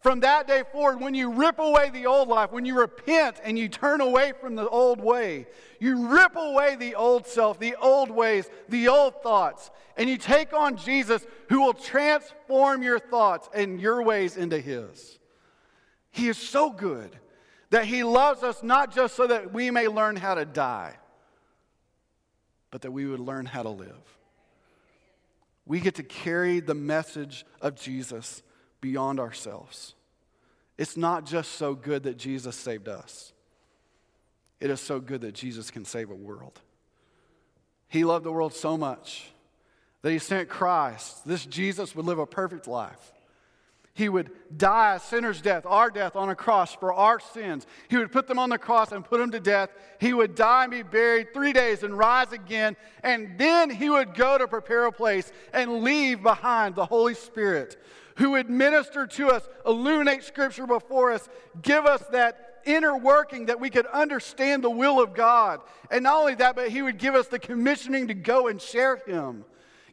From 0.00 0.20
that 0.20 0.48
day 0.48 0.62
forward, 0.72 1.02
when 1.02 1.14
you 1.14 1.30
rip 1.30 1.58
away 1.58 1.90
the 1.90 2.06
old 2.06 2.28
life, 2.28 2.52
when 2.52 2.64
you 2.64 2.78
repent 2.78 3.38
and 3.44 3.58
you 3.58 3.68
turn 3.68 4.00
away 4.00 4.32
from 4.40 4.54
the 4.54 4.66
old 4.66 4.98
way, 4.98 5.46
you 5.78 6.08
rip 6.08 6.36
away 6.36 6.76
the 6.76 6.94
old 6.94 7.26
self, 7.26 7.60
the 7.60 7.76
old 7.76 8.10
ways, 8.10 8.48
the 8.70 8.88
old 8.88 9.22
thoughts, 9.22 9.70
and 9.98 10.08
you 10.08 10.16
take 10.16 10.54
on 10.54 10.78
Jesus 10.78 11.26
who 11.50 11.60
will 11.60 11.74
transform 11.74 12.82
your 12.82 12.98
thoughts 12.98 13.50
and 13.52 13.78
your 13.78 14.02
ways 14.02 14.38
into 14.38 14.58
His. 14.58 15.18
He 16.10 16.28
is 16.28 16.38
so 16.38 16.70
good 16.70 17.14
that 17.68 17.84
He 17.84 18.02
loves 18.02 18.42
us 18.42 18.62
not 18.62 18.94
just 18.94 19.14
so 19.14 19.26
that 19.26 19.52
we 19.52 19.70
may 19.70 19.86
learn 19.86 20.16
how 20.16 20.34
to 20.34 20.46
die, 20.46 20.96
but 22.70 22.80
that 22.82 22.90
we 22.90 23.04
would 23.04 23.20
learn 23.20 23.44
how 23.44 23.64
to 23.64 23.68
live. 23.68 24.16
We 25.66 25.78
get 25.78 25.96
to 25.96 26.02
carry 26.02 26.60
the 26.60 26.74
message 26.74 27.44
of 27.60 27.74
Jesus 27.74 28.42
beyond 28.80 29.20
ourselves. 29.20 29.94
It's 30.78 30.96
not 30.96 31.26
just 31.26 31.52
so 31.52 31.74
good 31.74 32.04
that 32.04 32.16
Jesus 32.16 32.56
saved 32.56 32.88
us, 32.88 33.32
it 34.60 34.70
is 34.70 34.80
so 34.80 35.00
good 35.00 35.22
that 35.22 35.34
Jesus 35.34 35.70
can 35.70 35.84
save 35.84 36.10
a 36.10 36.14
world. 36.14 36.60
He 37.88 38.04
loved 38.04 38.24
the 38.24 38.32
world 38.32 38.54
so 38.54 38.78
much 38.78 39.32
that 40.02 40.12
he 40.12 40.18
sent 40.18 40.48
Christ. 40.48 41.26
This 41.26 41.44
Jesus 41.44 41.94
would 41.94 42.06
live 42.06 42.18
a 42.18 42.26
perfect 42.26 42.68
life. 42.68 43.12
He 43.92 44.08
would 44.08 44.30
die 44.56 44.94
a 44.94 45.00
sinner's 45.00 45.42
death, 45.42 45.66
our 45.66 45.90
death 45.90 46.14
on 46.14 46.30
a 46.30 46.34
cross 46.34 46.74
for 46.74 46.92
our 46.92 47.18
sins. 47.18 47.66
He 47.88 47.96
would 47.96 48.12
put 48.12 48.28
them 48.28 48.38
on 48.38 48.48
the 48.48 48.56
cross 48.56 48.92
and 48.92 49.04
put 49.04 49.18
them 49.18 49.32
to 49.32 49.40
death. 49.40 49.70
He 49.98 50.14
would 50.14 50.36
die 50.36 50.64
and 50.64 50.70
be 50.70 50.82
buried 50.82 51.34
three 51.34 51.52
days 51.52 51.82
and 51.82 51.98
rise 51.98 52.32
again. 52.32 52.76
And 53.02 53.36
then 53.36 53.68
he 53.68 53.90
would 53.90 54.14
go 54.14 54.38
to 54.38 54.46
prepare 54.46 54.86
a 54.86 54.92
place 54.92 55.30
and 55.52 55.82
leave 55.82 56.22
behind 56.22 56.76
the 56.76 56.86
Holy 56.86 57.14
Spirit 57.14 57.76
who 58.20 58.32
would 58.32 58.50
minister 58.50 59.06
to 59.06 59.28
us, 59.28 59.48
illuminate 59.64 60.22
Scripture 60.22 60.66
before 60.66 61.10
us, 61.10 61.26
give 61.62 61.86
us 61.86 62.02
that 62.12 62.60
inner 62.66 62.94
working 62.94 63.46
that 63.46 63.58
we 63.58 63.70
could 63.70 63.86
understand 63.86 64.62
the 64.62 64.70
will 64.70 65.00
of 65.00 65.14
God. 65.14 65.60
And 65.90 66.04
not 66.04 66.20
only 66.20 66.34
that, 66.34 66.54
but 66.54 66.68
he 66.68 66.82
would 66.82 66.98
give 66.98 67.14
us 67.14 67.28
the 67.28 67.38
commissioning 67.38 68.08
to 68.08 68.14
go 68.14 68.48
and 68.48 68.60
share 68.60 68.96
him. 69.06 69.46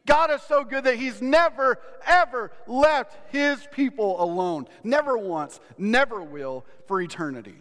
God 0.04 0.30
is 0.30 0.42
so 0.42 0.62
good 0.64 0.84
that 0.84 0.96
He's 0.96 1.20
never, 1.20 1.78
ever 2.06 2.50
left 2.66 3.14
His 3.30 3.66
people 3.70 4.22
alone. 4.22 4.66
Never 4.82 5.18
once, 5.18 5.60
never 5.76 6.22
will 6.22 6.64
for 6.86 7.02
eternity. 7.02 7.56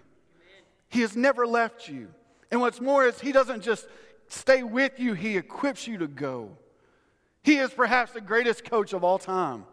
He 0.87 1.01
has 1.01 1.17
never 1.17 1.45
left 1.45 1.89
you. 1.89 2.07
And 2.49 2.61
what's 2.61 2.79
more 2.79 3.05
is 3.05 3.19
He 3.19 3.33
doesn't 3.33 3.63
just 3.63 3.85
stay 4.29 4.63
with 4.63 4.97
you, 4.97 5.13
He 5.13 5.35
equips 5.35 5.87
you 5.87 5.97
to 5.97 6.07
go. 6.07 6.57
He 7.43 7.57
is 7.57 7.71
perhaps 7.71 8.13
the 8.13 8.21
greatest 8.21 8.63
coach 8.63 8.93
of 8.93 9.03
all 9.03 9.19
time. 9.19 9.65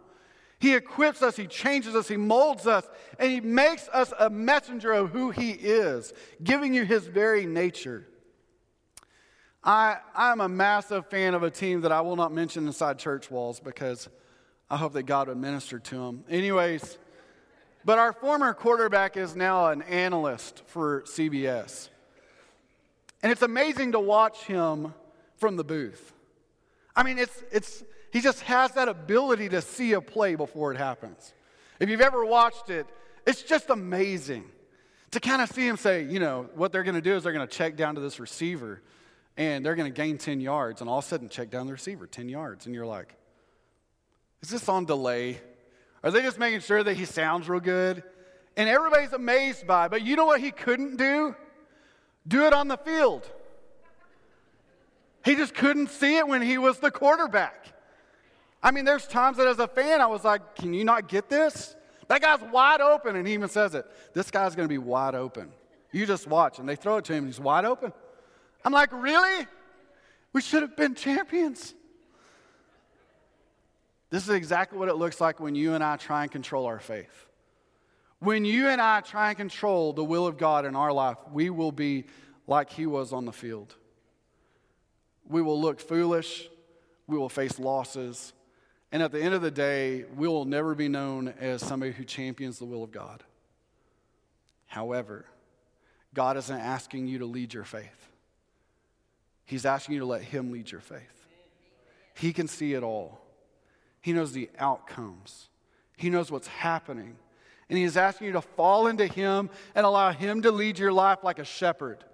He 0.64 0.74
equips 0.74 1.20
us, 1.20 1.36
He 1.36 1.46
changes 1.46 1.94
us, 1.94 2.08
He 2.08 2.16
molds 2.16 2.66
us, 2.66 2.88
and 3.18 3.30
He 3.30 3.38
makes 3.38 3.86
us 3.88 4.14
a 4.18 4.30
messenger 4.30 4.94
of 4.94 5.10
who 5.10 5.30
He 5.30 5.50
is, 5.50 6.14
giving 6.42 6.72
you 6.72 6.86
His 6.86 7.06
very 7.06 7.44
nature. 7.44 8.08
I, 9.62 9.98
I'm 10.16 10.40
a 10.40 10.48
massive 10.48 11.10
fan 11.10 11.34
of 11.34 11.42
a 11.42 11.50
team 11.50 11.82
that 11.82 11.92
I 11.92 12.00
will 12.00 12.16
not 12.16 12.32
mention 12.32 12.66
inside 12.66 12.98
church 12.98 13.30
walls 13.30 13.60
because 13.60 14.08
I 14.70 14.78
hope 14.78 14.94
that 14.94 15.02
God 15.02 15.28
would 15.28 15.36
minister 15.36 15.78
to 15.78 15.96
them. 15.96 16.24
Anyways, 16.30 16.96
but 17.84 17.98
our 17.98 18.14
former 18.14 18.54
quarterback 18.54 19.18
is 19.18 19.36
now 19.36 19.66
an 19.66 19.82
analyst 19.82 20.62
for 20.64 21.02
CBS. 21.02 21.90
And 23.22 23.30
it's 23.30 23.42
amazing 23.42 23.92
to 23.92 24.00
watch 24.00 24.44
him 24.44 24.94
from 25.36 25.56
the 25.56 25.64
booth. 25.64 26.14
I 26.96 27.02
mean, 27.02 27.18
it's, 27.18 27.42
it's, 27.52 27.84
he 28.14 28.20
just 28.20 28.42
has 28.42 28.70
that 28.72 28.88
ability 28.88 29.48
to 29.48 29.60
see 29.60 29.92
a 29.92 30.00
play 30.00 30.36
before 30.36 30.70
it 30.72 30.78
happens. 30.78 31.34
If 31.80 31.88
you've 31.88 32.00
ever 32.00 32.24
watched 32.24 32.70
it, 32.70 32.86
it's 33.26 33.42
just 33.42 33.70
amazing 33.70 34.44
to 35.10 35.18
kind 35.18 35.42
of 35.42 35.50
see 35.50 35.66
him 35.66 35.76
say, 35.76 36.04
you 36.04 36.20
know, 36.20 36.48
what 36.54 36.70
they're 36.70 36.84
going 36.84 36.94
to 36.94 37.00
do 37.00 37.16
is 37.16 37.24
they're 37.24 37.32
going 37.32 37.46
to 37.46 37.52
check 37.52 37.74
down 37.74 37.96
to 37.96 38.00
this 38.00 38.20
receiver 38.20 38.80
and 39.36 39.66
they're 39.66 39.74
going 39.74 39.92
to 39.92 39.96
gain 39.96 40.16
10 40.16 40.40
yards, 40.40 40.80
and 40.80 40.88
all 40.88 40.98
of 40.98 41.04
a 41.04 41.08
sudden 41.08 41.28
check 41.28 41.50
down 41.50 41.66
the 41.66 41.72
receiver 41.72 42.06
10 42.06 42.28
yards. 42.28 42.66
And 42.66 42.74
you're 42.76 42.86
like, 42.86 43.16
is 44.42 44.48
this 44.48 44.68
on 44.68 44.84
delay? 44.84 45.40
Are 46.04 46.12
they 46.12 46.22
just 46.22 46.38
making 46.38 46.60
sure 46.60 46.84
that 46.84 46.94
he 46.94 47.06
sounds 47.06 47.48
real 47.48 47.58
good? 47.58 48.04
And 48.56 48.68
everybody's 48.68 49.12
amazed 49.12 49.66
by 49.66 49.86
it. 49.86 49.90
But 49.90 50.02
you 50.02 50.14
know 50.14 50.26
what 50.26 50.40
he 50.40 50.52
couldn't 50.52 50.98
do? 50.98 51.34
Do 52.28 52.46
it 52.46 52.52
on 52.52 52.68
the 52.68 52.76
field. 52.76 53.28
He 55.24 55.34
just 55.34 55.52
couldn't 55.52 55.90
see 55.90 56.16
it 56.16 56.28
when 56.28 56.42
he 56.42 56.58
was 56.58 56.78
the 56.78 56.92
quarterback. 56.92 57.73
I 58.64 58.70
mean, 58.70 58.86
there's 58.86 59.06
times 59.06 59.36
that 59.36 59.46
as 59.46 59.58
a 59.58 59.68
fan, 59.68 60.00
I 60.00 60.06
was 60.06 60.24
like, 60.24 60.56
can 60.56 60.72
you 60.72 60.84
not 60.84 61.06
get 61.06 61.28
this? 61.28 61.76
That 62.08 62.22
guy's 62.22 62.40
wide 62.40 62.80
open. 62.80 63.14
And 63.14 63.28
he 63.28 63.34
even 63.34 63.50
says 63.50 63.74
it. 63.74 63.84
This 64.14 64.30
guy's 64.30 64.56
going 64.56 64.66
to 64.66 64.72
be 64.72 64.78
wide 64.78 65.14
open. 65.14 65.52
You 65.92 66.06
just 66.06 66.26
watch. 66.26 66.58
And 66.58 66.66
they 66.66 66.74
throw 66.74 66.96
it 66.96 67.04
to 67.04 67.12
him, 67.12 67.26
he's 67.26 67.38
wide 67.38 67.66
open. 67.66 67.92
I'm 68.64 68.72
like, 68.72 68.90
really? 68.90 69.46
We 70.32 70.40
should 70.40 70.62
have 70.62 70.76
been 70.76 70.94
champions. 70.94 71.74
This 74.08 74.22
is 74.22 74.30
exactly 74.30 74.78
what 74.78 74.88
it 74.88 74.94
looks 74.94 75.20
like 75.20 75.40
when 75.40 75.54
you 75.54 75.74
and 75.74 75.84
I 75.84 75.96
try 75.96 76.22
and 76.22 76.32
control 76.32 76.64
our 76.64 76.80
faith. 76.80 77.28
When 78.20 78.46
you 78.46 78.68
and 78.68 78.80
I 78.80 79.02
try 79.02 79.28
and 79.28 79.36
control 79.36 79.92
the 79.92 80.04
will 80.04 80.26
of 80.26 80.38
God 80.38 80.64
in 80.64 80.74
our 80.74 80.92
life, 80.92 81.18
we 81.30 81.50
will 81.50 81.72
be 81.72 82.04
like 82.46 82.70
he 82.70 82.86
was 82.86 83.12
on 83.12 83.26
the 83.26 83.32
field. 83.32 83.74
We 85.28 85.42
will 85.42 85.60
look 85.60 85.80
foolish, 85.80 86.48
we 87.06 87.18
will 87.18 87.28
face 87.28 87.58
losses, 87.58 88.32
and 88.94 89.02
at 89.02 89.10
the 89.10 89.20
end 89.20 89.34
of 89.34 89.42
the 89.42 89.50
day, 89.50 90.04
we 90.16 90.28
will 90.28 90.44
never 90.44 90.72
be 90.76 90.86
known 90.86 91.34
as 91.40 91.60
somebody 91.60 91.90
who 91.90 92.04
champions 92.04 92.60
the 92.60 92.64
will 92.64 92.84
of 92.84 92.92
God. 92.92 93.24
However, 94.66 95.24
God 96.14 96.36
isn't 96.36 96.56
asking 96.56 97.08
you 97.08 97.18
to 97.18 97.26
lead 97.26 97.52
your 97.52 97.64
faith. 97.64 98.08
He's 99.46 99.66
asking 99.66 99.94
you 99.94 99.98
to 99.98 100.06
let 100.06 100.22
Him 100.22 100.52
lead 100.52 100.70
your 100.70 100.80
faith. 100.80 101.26
He 102.14 102.32
can 102.32 102.46
see 102.46 102.74
it 102.74 102.84
all, 102.84 103.20
He 104.00 104.12
knows 104.12 104.30
the 104.30 104.48
outcomes, 104.60 105.48
He 105.96 106.08
knows 106.08 106.30
what's 106.30 106.46
happening. 106.46 107.16
And 107.68 107.76
He's 107.76 107.96
asking 107.96 108.28
you 108.28 108.32
to 108.34 108.42
fall 108.42 108.86
into 108.86 109.08
Him 109.08 109.50
and 109.74 109.84
allow 109.84 110.12
Him 110.12 110.42
to 110.42 110.52
lead 110.52 110.78
your 110.78 110.92
life 110.92 111.24
like 111.24 111.40
a 111.40 111.44
shepherd. 111.44 112.04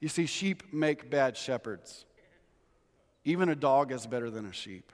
You 0.00 0.10
see, 0.10 0.26
sheep 0.26 0.64
make 0.70 1.08
bad 1.08 1.34
shepherds. 1.38 2.04
Even 3.24 3.48
a 3.48 3.56
dog 3.56 3.90
is 3.90 4.06
better 4.06 4.28
than 4.28 4.44
a 4.44 4.52
sheep. 4.52 4.92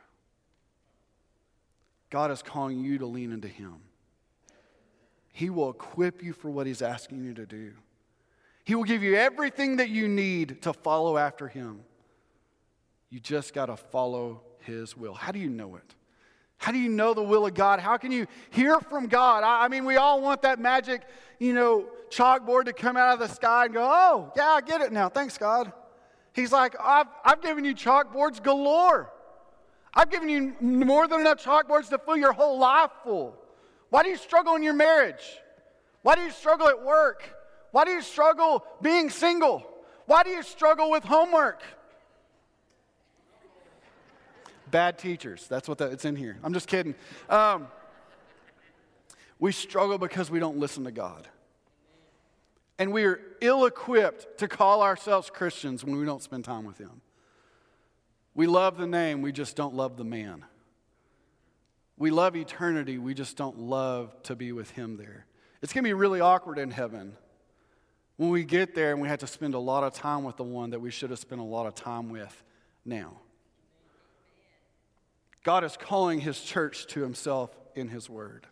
God 2.10 2.30
is 2.30 2.42
calling 2.42 2.80
you 2.80 2.98
to 2.98 3.06
lean 3.06 3.32
into 3.32 3.48
Him. 3.48 3.76
He 5.32 5.48
will 5.48 5.70
equip 5.70 6.22
you 6.22 6.32
for 6.32 6.50
what 6.50 6.66
He's 6.66 6.82
asking 6.82 7.24
you 7.24 7.34
to 7.34 7.46
do. 7.46 7.72
He 8.64 8.74
will 8.74 8.84
give 8.84 9.02
you 9.02 9.14
everything 9.14 9.76
that 9.76 9.88
you 9.88 10.08
need 10.08 10.62
to 10.62 10.72
follow 10.72 11.16
after 11.16 11.48
Him. 11.48 11.80
You 13.08 13.20
just 13.20 13.54
got 13.54 13.66
to 13.66 13.76
follow 13.76 14.42
His 14.60 14.96
will. 14.96 15.14
How 15.14 15.32
do 15.32 15.38
you 15.38 15.48
know 15.48 15.76
it? 15.76 15.94
How 16.58 16.72
do 16.72 16.78
you 16.78 16.90
know 16.90 17.14
the 17.14 17.22
will 17.22 17.46
of 17.46 17.54
God? 17.54 17.80
How 17.80 17.96
can 17.96 18.12
you 18.12 18.26
hear 18.50 18.80
from 18.80 19.06
God? 19.06 19.44
I, 19.44 19.64
I 19.64 19.68
mean, 19.68 19.86
we 19.86 19.96
all 19.96 20.20
want 20.20 20.42
that 20.42 20.58
magic, 20.58 21.02
you 21.38 21.54
know, 21.54 21.86
chalkboard 22.10 22.66
to 22.66 22.74
come 22.74 22.98
out 22.98 23.14
of 23.14 23.18
the 23.18 23.34
sky 23.34 23.64
and 23.64 23.72
go, 23.72 23.82
oh, 23.82 24.30
yeah, 24.36 24.48
I 24.48 24.60
get 24.60 24.82
it 24.82 24.92
now. 24.92 25.08
Thanks, 25.08 25.38
God. 25.38 25.72
He's 26.34 26.52
like, 26.52 26.76
I've, 26.78 27.06
I've 27.24 27.40
given 27.40 27.64
you 27.64 27.74
chalkboards 27.74 28.42
galore. 28.42 29.10
I've 29.94 30.10
given 30.10 30.28
you 30.28 30.54
more 30.60 31.08
than 31.08 31.20
enough 31.20 31.42
chalkboards 31.42 31.88
to 31.88 31.98
fill 31.98 32.16
your 32.16 32.32
whole 32.32 32.58
life 32.58 32.90
full. 33.02 33.36
Why 33.90 34.02
do 34.02 34.08
you 34.08 34.16
struggle 34.16 34.54
in 34.54 34.62
your 34.62 34.74
marriage? 34.74 35.22
Why 36.02 36.14
do 36.14 36.22
you 36.22 36.30
struggle 36.30 36.68
at 36.68 36.82
work? 36.82 37.34
Why 37.72 37.84
do 37.84 37.90
you 37.90 38.02
struggle 38.02 38.64
being 38.80 39.10
single? 39.10 39.66
Why 40.06 40.22
do 40.22 40.30
you 40.30 40.42
struggle 40.42 40.90
with 40.90 41.04
homework? 41.04 41.62
Bad 44.70 44.98
teachers. 44.98 45.46
That's 45.48 45.68
what 45.68 45.78
that, 45.78 45.92
it's 45.92 46.04
in 46.04 46.14
here. 46.14 46.38
I'm 46.44 46.54
just 46.54 46.68
kidding. 46.68 46.94
Um, 47.28 47.66
we 49.40 49.52
struggle 49.52 49.98
because 49.98 50.30
we 50.30 50.38
don't 50.38 50.58
listen 50.58 50.84
to 50.84 50.92
God. 50.92 51.26
And 52.78 52.92
we 52.92 53.04
are 53.04 53.20
ill 53.40 53.66
equipped 53.66 54.38
to 54.38 54.48
call 54.48 54.82
ourselves 54.82 55.28
Christians 55.30 55.84
when 55.84 55.98
we 55.98 56.06
don't 56.06 56.22
spend 56.22 56.44
time 56.44 56.64
with 56.64 56.78
Him. 56.78 57.00
We 58.40 58.46
love 58.46 58.78
the 58.78 58.86
name, 58.86 59.20
we 59.20 59.32
just 59.32 59.54
don't 59.54 59.74
love 59.74 59.98
the 59.98 60.04
man. 60.04 60.46
We 61.98 62.10
love 62.10 62.36
eternity, 62.36 62.96
we 62.96 63.12
just 63.12 63.36
don't 63.36 63.58
love 63.58 64.16
to 64.22 64.34
be 64.34 64.52
with 64.52 64.70
Him 64.70 64.96
there. 64.96 65.26
It's 65.60 65.74
going 65.74 65.84
to 65.84 65.88
be 65.88 65.92
really 65.92 66.22
awkward 66.22 66.56
in 66.56 66.70
heaven 66.70 67.18
when 68.16 68.30
we 68.30 68.44
get 68.44 68.74
there 68.74 68.92
and 68.92 69.02
we 69.02 69.08
have 69.08 69.18
to 69.18 69.26
spend 69.26 69.52
a 69.52 69.58
lot 69.58 69.84
of 69.84 69.92
time 69.92 70.24
with 70.24 70.38
the 70.38 70.44
one 70.44 70.70
that 70.70 70.80
we 70.80 70.90
should 70.90 71.10
have 71.10 71.18
spent 71.18 71.42
a 71.42 71.44
lot 71.44 71.66
of 71.66 71.74
time 71.74 72.08
with 72.08 72.42
now. 72.82 73.18
God 75.42 75.62
is 75.62 75.76
calling 75.76 76.18
His 76.18 76.40
church 76.40 76.86
to 76.94 77.02
Himself 77.02 77.50
in 77.74 77.88
His 77.88 78.08
Word. 78.08 78.46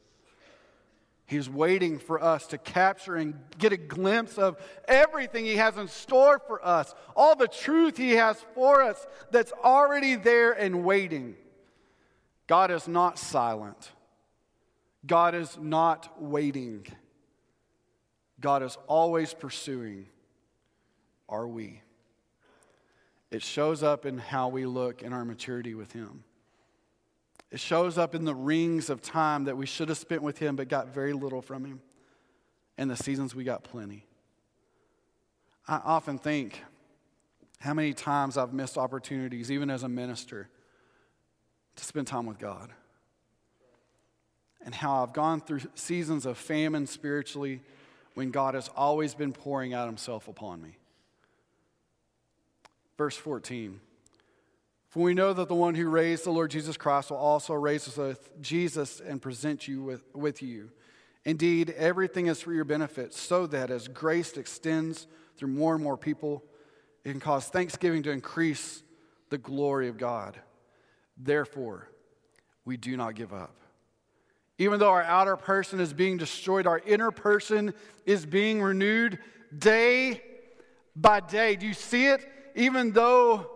He's 1.28 1.48
waiting 1.48 1.98
for 1.98 2.24
us 2.24 2.46
to 2.48 2.58
capture 2.58 3.14
and 3.14 3.34
get 3.58 3.74
a 3.74 3.76
glimpse 3.76 4.38
of 4.38 4.56
everything 4.86 5.44
He 5.44 5.56
has 5.56 5.76
in 5.76 5.86
store 5.86 6.40
for 6.46 6.64
us, 6.66 6.94
all 7.14 7.36
the 7.36 7.46
truth 7.46 7.98
He 7.98 8.12
has 8.12 8.42
for 8.54 8.82
us 8.82 9.06
that's 9.30 9.52
already 9.52 10.14
there 10.14 10.52
and 10.52 10.84
waiting. 10.84 11.36
God 12.46 12.70
is 12.70 12.88
not 12.88 13.18
silent, 13.18 13.92
God 15.06 15.34
is 15.34 15.58
not 15.60 16.10
waiting. 16.18 16.86
God 18.40 18.62
is 18.62 18.78
always 18.86 19.34
pursuing. 19.34 20.06
Are 21.28 21.46
we? 21.46 21.82
It 23.30 23.42
shows 23.42 23.82
up 23.82 24.06
in 24.06 24.16
how 24.16 24.48
we 24.48 24.64
look 24.64 25.02
in 25.02 25.12
our 25.12 25.24
maturity 25.24 25.74
with 25.74 25.92
Him. 25.92 26.22
It 27.50 27.60
shows 27.60 27.96
up 27.96 28.14
in 28.14 28.24
the 28.24 28.34
rings 28.34 28.90
of 28.90 29.00
time 29.00 29.44
that 29.44 29.56
we 29.56 29.66
should 29.66 29.88
have 29.88 29.98
spent 29.98 30.22
with 30.22 30.38
Him 30.38 30.56
but 30.56 30.68
got 30.68 30.88
very 30.88 31.12
little 31.12 31.40
from 31.40 31.64
Him. 31.64 31.80
And 32.76 32.90
the 32.90 32.96
seasons 32.96 33.34
we 33.34 33.44
got 33.44 33.64
plenty. 33.64 34.04
I 35.66 35.80
often 35.84 36.18
think 36.18 36.62
how 37.58 37.74
many 37.74 37.92
times 37.92 38.36
I've 38.36 38.52
missed 38.52 38.78
opportunities, 38.78 39.50
even 39.50 39.70
as 39.70 39.82
a 39.82 39.88
minister, 39.88 40.48
to 41.76 41.84
spend 41.84 42.06
time 42.06 42.26
with 42.26 42.38
God. 42.38 42.70
And 44.64 44.74
how 44.74 45.02
I've 45.02 45.12
gone 45.12 45.40
through 45.40 45.60
seasons 45.74 46.26
of 46.26 46.36
famine 46.36 46.86
spiritually 46.86 47.60
when 48.14 48.30
God 48.30 48.54
has 48.54 48.68
always 48.76 49.14
been 49.14 49.32
pouring 49.32 49.72
out 49.72 49.86
Himself 49.86 50.28
upon 50.28 50.60
me. 50.60 50.76
Verse 52.96 53.16
14. 53.16 53.80
For 54.88 55.02
we 55.02 55.14
know 55.14 55.32
that 55.34 55.48
the 55.48 55.54
one 55.54 55.74
who 55.74 55.88
raised 55.88 56.24
the 56.24 56.30
Lord 56.30 56.50
Jesus 56.50 56.76
Christ 56.76 57.10
will 57.10 57.18
also 57.18 57.52
raise 57.54 57.86
us 57.86 57.96
with 57.96 58.40
Jesus 58.40 59.00
and 59.00 59.20
present 59.20 59.68
you 59.68 59.82
with, 59.82 60.02
with 60.14 60.42
you. 60.42 60.70
Indeed, 61.24 61.70
everything 61.76 62.26
is 62.26 62.40
for 62.40 62.54
your 62.54 62.64
benefit, 62.64 63.12
so 63.12 63.46
that 63.48 63.70
as 63.70 63.86
grace 63.86 64.36
extends 64.38 65.06
through 65.36 65.48
more 65.50 65.74
and 65.74 65.84
more 65.84 65.98
people, 65.98 66.42
it 67.04 67.10
can 67.10 67.20
cause 67.20 67.46
thanksgiving 67.46 68.02
to 68.04 68.10
increase 68.10 68.82
the 69.28 69.36
glory 69.36 69.88
of 69.88 69.98
God. 69.98 70.40
Therefore, 71.18 71.90
we 72.64 72.78
do 72.78 72.96
not 72.96 73.14
give 73.14 73.34
up. 73.34 73.54
Even 74.56 74.80
though 74.80 74.90
our 74.90 75.02
outer 75.02 75.36
person 75.36 75.80
is 75.80 75.92
being 75.92 76.16
destroyed, 76.16 76.66
our 76.66 76.80
inner 76.80 77.10
person 77.10 77.74
is 78.06 78.24
being 78.24 78.62
renewed 78.62 79.18
day 79.56 80.22
by 80.96 81.20
day. 81.20 81.56
Do 81.56 81.66
you 81.66 81.74
see 81.74 82.06
it? 82.06 82.26
Even 82.54 82.92
though 82.92 83.50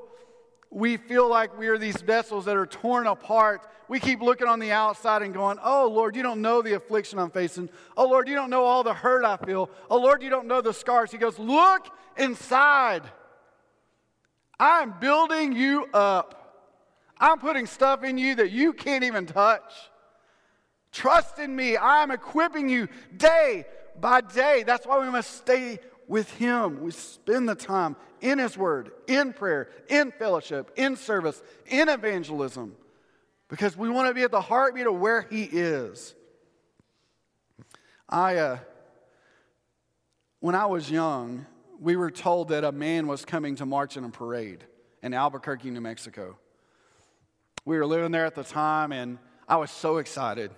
we 0.73 0.97
feel 0.97 1.29
like 1.29 1.57
we 1.59 1.69
are 1.69 1.77
these 1.77 2.01
vessels 2.01 2.47
that 2.47 2.57
are 2.57 2.67
torn 2.67 3.07
apart. 3.07 3.69
We 3.89 4.01
keep 4.01 4.23
looking 4.23 4.47
on 4.47 4.59
the 4.59 4.73
outside 4.73 5.21
and 5.21 5.35
going, 5.35 5.59
Oh, 5.63 5.87
Lord, 5.87 6.17
you 6.17 6.23
don't 6.23 6.41
know 6.41 6.63
the 6.63 6.73
affliction 6.73 7.19
I'm 7.19 7.31
facing. 7.31 7.69
Oh, 7.95 8.09
Lord, 8.09 8.27
you 8.27 8.35
don't 8.35 8.49
know 8.49 8.65
all 8.65 8.83
the 8.83 8.95
hurt 8.95 9.25
I 9.25 9.37
feel. 9.37 9.69
Oh, 9.91 9.99
Lord, 9.99 10.23
you 10.23 10.31
don't 10.31 10.47
know 10.47 10.63
the 10.63 10.73
scars. 10.73 11.13
He 11.13 11.19
goes, 11.19 11.39
Look 11.39 11.89
inside. 12.17 13.03
I'm 14.59 14.99
building 14.99 15.53
you 15.53 15.87
up. 15.93 16.39
I'm 17.19 17.39
putting 17.39 17.67
stuff 17.67 18.03
in 18.03 18.17
you 18.17 18.37
that 18.37 18.51
you 18.51 18.73
can't 18.73 19.05
even 19.05 19.27
touch. 19.27 19.73
Trust 20.91 21.39
in 21.39 21.55
me. 21.55 21.77
I'm 21.77 22.11
equipping 22.11 22.69
you 22.69 22.89
day 23.17 23.67
by 24.01 24.23
day. 24.23 24.63
That's 24.67 24.87
why 24.87 24.99
we 25.01 25.11
must 25.11 25.37
stay 25.37 25.79
with 26.09 26.31
Him. 26.35 26.83
We 26.83 26.91
spend 26.91 27.49
the 27.49 27.55
time 27.55 27.97
in 28.21 28.39
His 28.39 28.57
Word, 28.57 28.93
in 29.07 29.33
prayer, 29.33 29.71
in 29.89 30.13
fellowship, 30.13 30.71
in 30.77 30.97
service, 30.97 31.43
in 31.67 31.89
evangelism, 31.89 32.77
because 33.49 33.77
we 33.77 33.89
want 33.89 34.09
to 34.09 34.15
be 34.15 34.23
at 34.23 34.31
the 34.31 34.41
heartbeat 34.41 34.87
of 34.87 34.99
where 34.99 35.23
He 35.23 35.45
is. 35.45 36.15
I, 38.09 38.37
uh, 38.37 38.59
when 40.41 40.55
I 40.55 40.67
was 40.67 40.91
young, 40.91 41.47
we 41.81 41.97
were 41.97 42.11
told 42.11 42.49
that 42.49 42.65
a 42.65 42.73
man 42.73 43.07
was 43.07 43.25
coming 43.25 43.57
to 43.57 43.67
march 43.67 43.97
in 43.97 44.05
a 44.05 44.11
parade 44.11 44.65
in 45.03 45.15
Albuquerque, 45.15 45.71
New 45.71 45.81
Mexico. 45.81 46.37
We 47.65 47.77
were 47.77 47.87
living 47.87 48.13
there 48.13 48.27
at 48.27 48.35
the 48.35 48.45
time, 48.45 48.93
and 48.93 49.19
I 49.49 49.57
was 49.57 49.71
so 49.71 49.99
excited. 49.99 50.51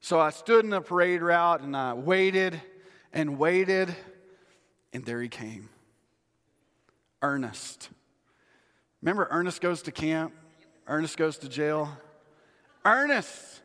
So 0.00 0.18
I 0.18 0.30
stood 0.30 0.64
in 0.64 0.70
the 0.70 0.80
parade 0.80 1.22
route 1.22 1.60
and 1.60 1.76
I 1.76 1.94
waited 1.94 2.60
and 3.12 3.38
waited, 3.38 3.94
and 4.92 5.04
there 5.04 5.20
he 5.20 5.28
came. 5.28 5.68
Ernest. 7.20 7.88
Remember, 9.00 9.28
Ernest 9.30 9.60
goes 9.60 9.82
to 9.82 9.92
camp, 9.92 10.32
Ernest 10.86 11.16
goes 11.16 11.38
to 11.38 11.48
jail. 11.48 11.90
Ernest 12.84 13.62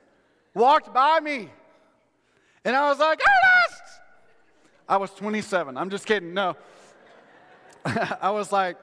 walked 0.54 0.94
by 0.94 1.20
me, 1.20 1.50
and 2.64 2.76
I 2.76 2.90
was 2.90 3.00
like, 3.00 3.20
Ernest! 3.20 3.84
I 4.90 4.98
was 4.98 5.12
27. 5.12 5.78
I'm 5.78 5.90
just 5.90 6.06
kidding. 6.06 6.34
No. 6.34 6.56
I 7.86 8.32
was 8.32 8.52
like 8.52 8.78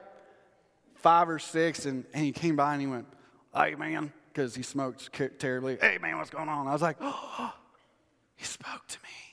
five 0.95 1.29
or 1.29 1.39
six, 1.39 1.85
and, 1.85 2.05
and 2.13 2.23
he 2.23 2.31
came 2.31 2.55
by 2.55 2.73
and 2.73 2.81
he 2.81 2.87
went, 2.87 3.07
Hey, 3.53 3.75
man, 3.75 4.11
because 4.27 4.55
he 4.55 4.63
smoked 4.63 5.11
terribly. 5.39 5.77
Hey, 5.79 5.97
man, 6.01 6.17
what's 6.17 6.29
going 6.29 6.49
on? 6.49 6.67
I 6.67 6.73
was 6.73 6.81
like, 6.81 6.97
Oh, 7.01 7.53
he 8.35 8.45
spoke 8.45 8.87
to 8.87 8.97
me. 8.99 9.24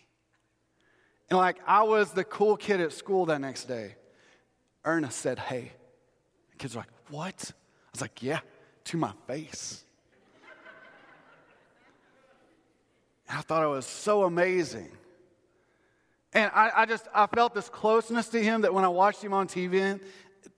And 1.33 1.39
like, 1.39 1.61
I 1.67 1.85
was 1.85 2.13
the 2.13 2.25
cool 2.25 2.59
kid 2.59 2.83
at 2.83 2.93
school 2.93 3.25
that 3.25 3.41
next 3.41 3.65
day. 3.65 3.95
Ernest 4.85 5.19
said, 5.19 5.39
Hey. 5.39 5.73
The 6.51 6.57
kids 6.59 6.75
were 6.75 6.83
like, 6.83 6.91
What? 7.09 7.53
I 7.53 7.89
was 7.91 8.03
like, 8.03 8.23
Yeah, 8.23 8.41
to 8.85 8.99
my 8.99 9.13
face. 9.27 9.83
I 13.31 13.41
thought 13.41 13.65
it 13.65 13.69
was 13.69 13.87
so 13.87 14.25
amazing. 14.25 14.91
And 16.35 16.51
I, 16.55 16.71
I, 16.77 16.85
just, 16.85 17.09
I 17.15 17.27
felt 17.27 17.55
this 17.55 17.71
closeness 17.71 18.29
to 18.29 18.43
him 18.43 18.61
that 18.61 18.75
when 18.75 18.85
I 18.85 18.89
watched 18.89 19.25
him 19.25 19.33
on 19.33 19.49
TV, 19.49 19.99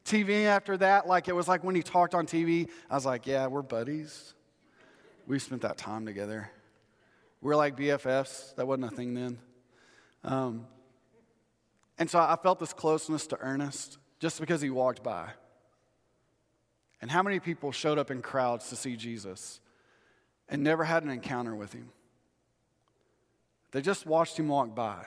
TV 0.05 0.47
after 0.47 0.77
that, 0.79 1.07
like 1.07 1.29
it 1.29 1.37
was 1.37 1.47
like 1.47 1.63
when 1.63 1.77
he 1.77 1.85
talked 1.85 2.17
on 2.17 2.27
TV, 2.27 2.69
I 2.91 2.97
was 2.97 3.07
like, 3.07 3.29
yeah, 3.29 3.47
we're 3.47 3.63
buddies. 3.63 4.35
We 5.29 5.39
spent 5.39 5.63
that 5.63 5.77
time 5.77 6.05
together. 6.05 6.51
We're 7.41 7.55
like 7.55 7.77
BFFs. 7.77 8.57
That 8.57 8.67
wasn't 8.67 8.93
a 8.93 8.97
thing 8.97 9.15
then. 9.15 9.39
Um, 10.25 10.67
and 11.99 12.11
so 12.11 12.19
I 12.19 12.37
felt 12.43 12.59
this 12.59 12.73
closeness 12.73 13.27
to 13.29 13.39
Ernest 13.39 13.99
just 14.19 14.41
because 14.41 14.61
he 14.61 14.71
walked 14.71 15.03
by. 15.03 15.29
And 17.01 17.11
how 17.11 17.23
many 17.23 17.39
people 17.39 17.71
showed 17.71 17.99
up 17.99 18.11
in 18.11 18.23
crowds 18.23 18.69
to 18.71 18.77
see 18.77 18.97
Jesus 18.97 19.61
and 20.49 20.63
never 20.63 20.85
had 20.85 21.03
an 21.03 21.11
encounter 21.11 21.55
with 21.55 21.73
him? 21.73 21.91
They 23.73 23.83
just 23.83 24.07
watched 24.07 24.39
him 24.39 24.49
walk 24.49 24.75
by. 24.75 25.05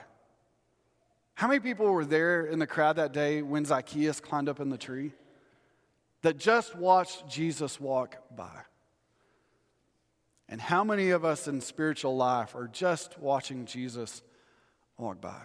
How 1.33 1.47
many 1.47 1.59
people 1.59 1.87
were 1.87 2.05
there 2.05 2.45
in 2.45 2.59
the 2.59 2.67
crowd 2.67 2.97
that 2.97 3.11
day 3.11 3.41
when 3.41 3.65
Zacchaeus 3.65 4.19
climbed 4.19 4.49
up 4.49 4.59
in 4.59 4.69
the 4.69 4.77
tree? 4.77 5.13
that 6.21 6.37
just 6.37 6.75
watched 6.75 7.27
Jesus 7.29 7.79
walk 7.79 8.17
by? 8.35 8.63
And 10.49 10.61
how 10.61 10.83
many 10.83 11.11
of 11.11 11.25
us 11.25 11.47
in 11.47 11.61
spiritual 11.61 12.15
life 12.15 12.55
are 12.55 12.67
just 12.67 13.19
watching 13.19 13.65
Jesus 13.65 14.21
walk 14.97 15.21
by? 15.21 15.41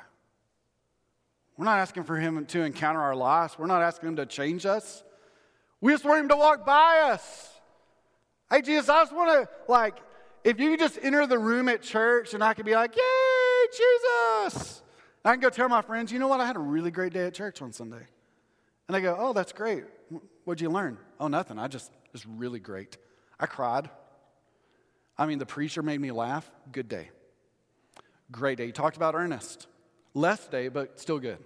We're 1.57 1.67
not 1.67 1.79
asking 1.79 2.05
for 2.05 2.17
him 2.17 2.45
to 2.47 2.62
encounter 2.62 3.01
our 3.01 3.15
lives. 3.15 3.59
We're 3.59 3.67
not 3.67 3.83
asking 3.83 4.11
him 4.11 4.17
to 4.17 4.27
change 4.27 4.67
us. 4.67 5.05
We 5.81 5.93
just 5.93 6.05
want 6.05 6.21
him 6.21 6.29
to 6.29 6.37
walk 6.37 6.65
by 6.65 7.11
us. 7.12 7.51
Hey, 8.51 8.62
Jesus, 8.62 8.88
I 8.88 9.03
just 9.03 9.15
want 9.15 9.31
to, 9.31 9.49
like, 9.71 9.97
if 10.45 10.59
you 10.59 10.77
just 10.77 10.99
enter 11.03 11.27
the 11.27 11.38
room 11.38 11.69
at 11.69 11.83
church 11.83 12.35
and 12.35 12.43
I 12.43 12.55
could 12.55 12.67
be 12.67 12.75
like, 12.75 12.97
Yay, 12.97 13.67
Jesus. 13.77 14.83
I 15.25 15.33
can 15.33 15.41
go 15.41 15.51
tell 15.51 15.69
my 15.69 15.83
friends, 15.83 16.11
you 16.11 16.19
know 16.19 16.29
what? 16.29 16.41
I 16.41 16.47
had 16.47 16.57
a 16.57 16.61
really 16.61 16.91
great 16.91 17.12
day 17.12 17.27
at 17.27 17.35
church 17.35 17.62
on 17.62 17.73
Sunday. 17.73 18.07
And 18.88 18.95
they 18.95 19.01
go, 19.01 19.17
Oh, 19.19 19.33
that's 19.33 19.53
great. 19.53 19.85
What'd 20.45 20.61
you 20.61 20.71
learn? 20.71 20.99
Oh, 21.21 21.29
nothing. 21.29 21.59
I 21.59 21.69
just, 21.69 21.93
it's 22.12 22.27
really 22.27 22.59
great. 22.59 22.97
I 23.38 23.47
cried. 23.47 23.88
I 25.17 25.27
mean, 25.27 25.38
the 25.38 25.47
preacher 25.47 25.83
made 25.83 26.01
me 26.01 26.11
laugh. 26.11 26.51
Good 26.73 26.88
day. 26.88 27.11
Great 28.33 28.59
day. 28.59 28.66
He 28.66 28.73
talked 28.73 28.97
about 28.97 29.14
Ernest. 29.14 29.66
Less 30.14 30.47
day, 30.49 30.68
but 30.68 30.99
still 30.99 31.18
good. 31.18 31.38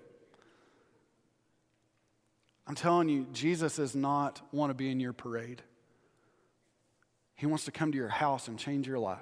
I'm 2.66 2.74
telling 2.74 3.08
you, 3.08 3.26
Jesus 3.32 3.76
does 3.76 3.94
not 3.94 4.40
want 4.52 4.70
to 4.70 4.74
be 4.74 4.90
in 4.90 4.98
your 4.98 5.12
parade. 5.12 5.62
He 7.34 7.46
wants 7.46 7.64
to 7.66 7.70
come 7.70 7.92
to 7.92 7.98
your 7.98 8.08
house 8.08 8.48
and 8.48 8.58
change 8.58 8.88
your 8.88 8.98
life. 8.98 9.18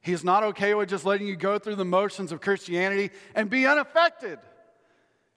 He 0.00 0.12
is 0.12 0.24
not 0.24 0.44
okay 0.44 0.74
with 0.74 0.88
just 0.88 1.04
letting 1.04 1.26
you 1.26 1.36
go 1.36 1.58
through 1.58 1.76
the 1.76 1.84
motions 1.84 2.32
of 2.32 2.40
Christianity 2.40 3.10
and 3.34 3.48
be 3.48 3.66
unaffected. 3.66 4.38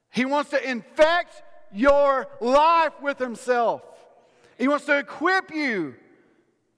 He 0.10 0.26
wants 0.26 0.50
to 0.52 0.70
infect 0.70 1.42
your 1.72 2.28
life 2.42 2.94
with 3.02 3.18
Himself. 3.18 3.82
He 4.58 4.68
wants 4.68 4.86
to 4.86 4.98
equip 4.98 5.54
you. 5.54 5.96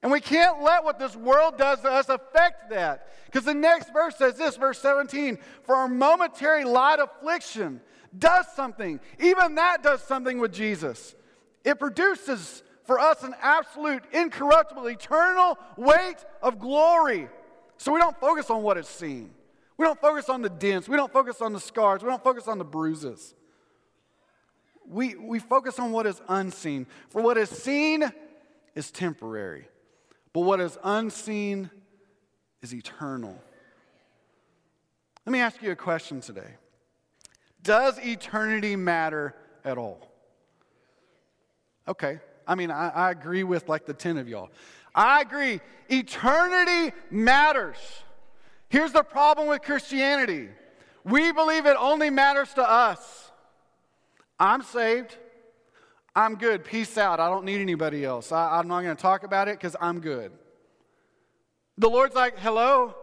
And 0.02 0.12
we 0.12 0.22
can't 0.22 0.62
let 0.62 0.84
what 0.84 0.98
this 0.98 1.16
world 1.16 1.58
does 1.58 1.82
to 1.82 1.90
us 1.90 2.08
affect 2.08 2.70
that. 2.70 3.08
Because 3.26 3.44
the 3.44 3.54
next 3.54 3.92
verse 3.92 4.16
says 4.16 4.36
this, 4.36 4.56
verse 4.56 4.80
17 4.80 5.38
For 5.64 5.76
our 5.76 5.88
momentary 5.88 6.64
light 6.64 7.00
affliction 7.00 7.82
does 8.18 8.48
something. 8.56 9.00
Even 9.20 9.56
that 9.56 9.84
does 9.84 10.02
something 10.02 10.40
with 10.40 10.54
Jesus. 10.54 11.16
It 11.64 11.80
produces 11.80 12.64
for 12.86 13.00
us 13.00 13.24
an 13.24 13.36
absolute, 13.42 14.04
incorruptible, 14.14 14.88
eternal 14.88 15.58
weight 15.78 16.18
of 16.42 16.60
glory. 16.60 17.28
So 17.78 17.94
we 17.94 18.00
don't 18.00 18.20
focus 18.20 18.50
on 18.50 18.64
what 18.64 18.78
is 18.78 18.88
seen. 18.88 19.32
We 19.78 19.86
don't 19.86 20.02
focus 20.02 20.28
on 20.28 20.42
the 20.42 20.50
dents. 20.50 20.90
We 20.90 20.98
don't 20.98 21.14
focus 21.14 21.42
on 21.42 21.54
the 21.54 21.60
scars. 21.60 22.04
We 22.04 22.10
don't 22.10 22.24
focus 22.24 22.48
on 22.48 22.58
the 22.58 22.66
bruises. 22.66 23.36
We, 24.86 25.16
we 25.16 25.40
focus 25.40 25.78
on 25.80 25.92
what 25.92 26.08
is 26.08 26.22
unseen. 26.28 26.88
For 27.10 27.22
what 27.22 27.38
is 27.38 27.50
seen 27.50 28.12
is 28.76 28.92
temporary, 28.92 29.68
but 30.40 30.46
what 30.46 30.62
is 30.62 30.78
unseen 30.86 31.70
is 32.62 32.74
eternal. 32.74 33.38
Let 35.26 35.34
me 35.34 35.42
ask 35.42 35.62
you 35.62 35.72
a 35.72 35.76
question 35.76 36.22
today 36.22 36.54
Does 37.62 38.00
eternity 38.00 38.78
matter 38.78 39.36
at 39.66 39.78
all? 39.78 40.00
Okay. 41.90 42.22
I 42.48 42.56
mean, 42.56 42.72
I, 42.72 42.88
I 42.88 43.12
agree 43.12 43.44
with 43.44 43.68
like 43.68 43.86
the 43.86 43.94
10 43.94 44.18
of 44.18 44.30
y'all. 44.30 44.50
I 44.96 45.20
agree. 45.20 45.60
Eternity 45.90 46.96
matters. 47.12 47.76
Here's 48.70 48.94
the 48.94 49.04
problem 49.04 49.50
with 49.50 49.62
Christianity 49.62 50.48
we 51.04 51.34
believe 51.34 51.66
it 51.66 51.76
only 51.78 52.10
matters 52.10 52.54
to 52.54 52.64
us. 52.64 53.30
I'm 54.40 54.62
saved. 54.62 55.18
I'm 56.16 56.36
good. 56.36 56.64
Peace 56.64 56.98
out. 56.98 57.20
I 57.20 57.30
don't 57.30 57.46
need 57.46 57.62
anybody 57.62 58.04
else. 58.04 58.32
I, 58.32 58.60
am 58.60 58.68
not 58.68 58.82
going 58.82 58.96
to 58.96 59.02
talk 59.02 59.24
about 59.24 59.48
it 59.48 59.58
because 59.58 59.76
I'm 59.80 60.00
good. 60.00 60.32
The 61.78 61.90
Lord's 61.90 62.16
like, 62.16 62.38
hello? 62.40 62.96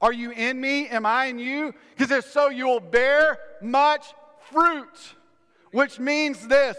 Are 0.00 0.12
you 0.12 0.32
in 0.32 0.60
me? 0.60 0.88
Am 0.88 1.06
I 1.06 1.26
in 1.26 1.38
you? 1.38 1.72
Because 1.96 2.10
if 2.10 2.30
so, 2.32 2.48
you 2.48 2.66
will 2.66 2.80
bear 2.80 3.38
much 3.60 4.06
fruit, 4.50 5.14
which 5.70 6.00
means 6.00 6.46
this 6.48 6.76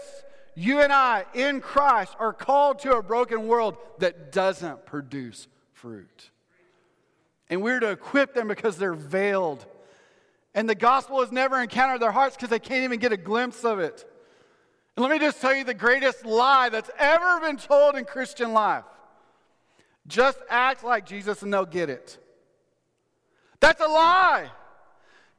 you 0.56 0.80
and 0.80 0.92
I 0.92 1.24
in 1.34 1.60
Christ 1.60 2.14
are 2.20 2.32
called 2.32 2.78
to 2.80 2.96
a 2.96 3.02
broken 3.02 3.48
world 3.48 3.76
that 3.98 4.30
doesn't 4.30 4.86
produce 4.86 5.48
fruit. 5.72 6.30
And 7.50 7.62
we're 7.62 7.80
to 7.80 7.90
equip 7.90 8.34
them 8.34 8.48
because 8.48 8.76
they're 8.76 8.94
veiled. 8.94 9.66
And 10.54 10.68
the 10.68 10.74
gospel 10.74 11.20
has 11.20 11.32
never 11.32 11.60
encountered 11.60 12.00
their 12.00 12.12
hearts 12.12 12.36
because 12.36 12.50
they 12.50 12.60
can't 12.60 12.84
even 12.84 13.00
get 13.00 13.12
a 13.12 13.16
glimpse 13.16 13.64
of 13.64 13.80
it. 13.80 14.08
And 14.96 15.02
let 15.02 15.10
me 15.10 15.18
just 15.18 15.40
tell 15.40 15.54
you 15.54 15.64
the 15.64 15.74
greatest 15.74 16.24
lie 16.24 16.68
that's 16.68 16.90
ever 16.98 17.40
been 17.40 17.56
told 17.56 17.96
in 17.96 18.04
Christian 18.04 18.52
life 18.52 18.84
just 20.06 20.38
act 20.50 20.84
like 20.84 21.06
Jesus 21.06 21.42
and 21.42 21.52
they'll 21.52 21.64
get 21.64 21.88
it. 21.88 22.18
That's 23.60 23.80
a 23.80 23.86
lie. 23.86 24.50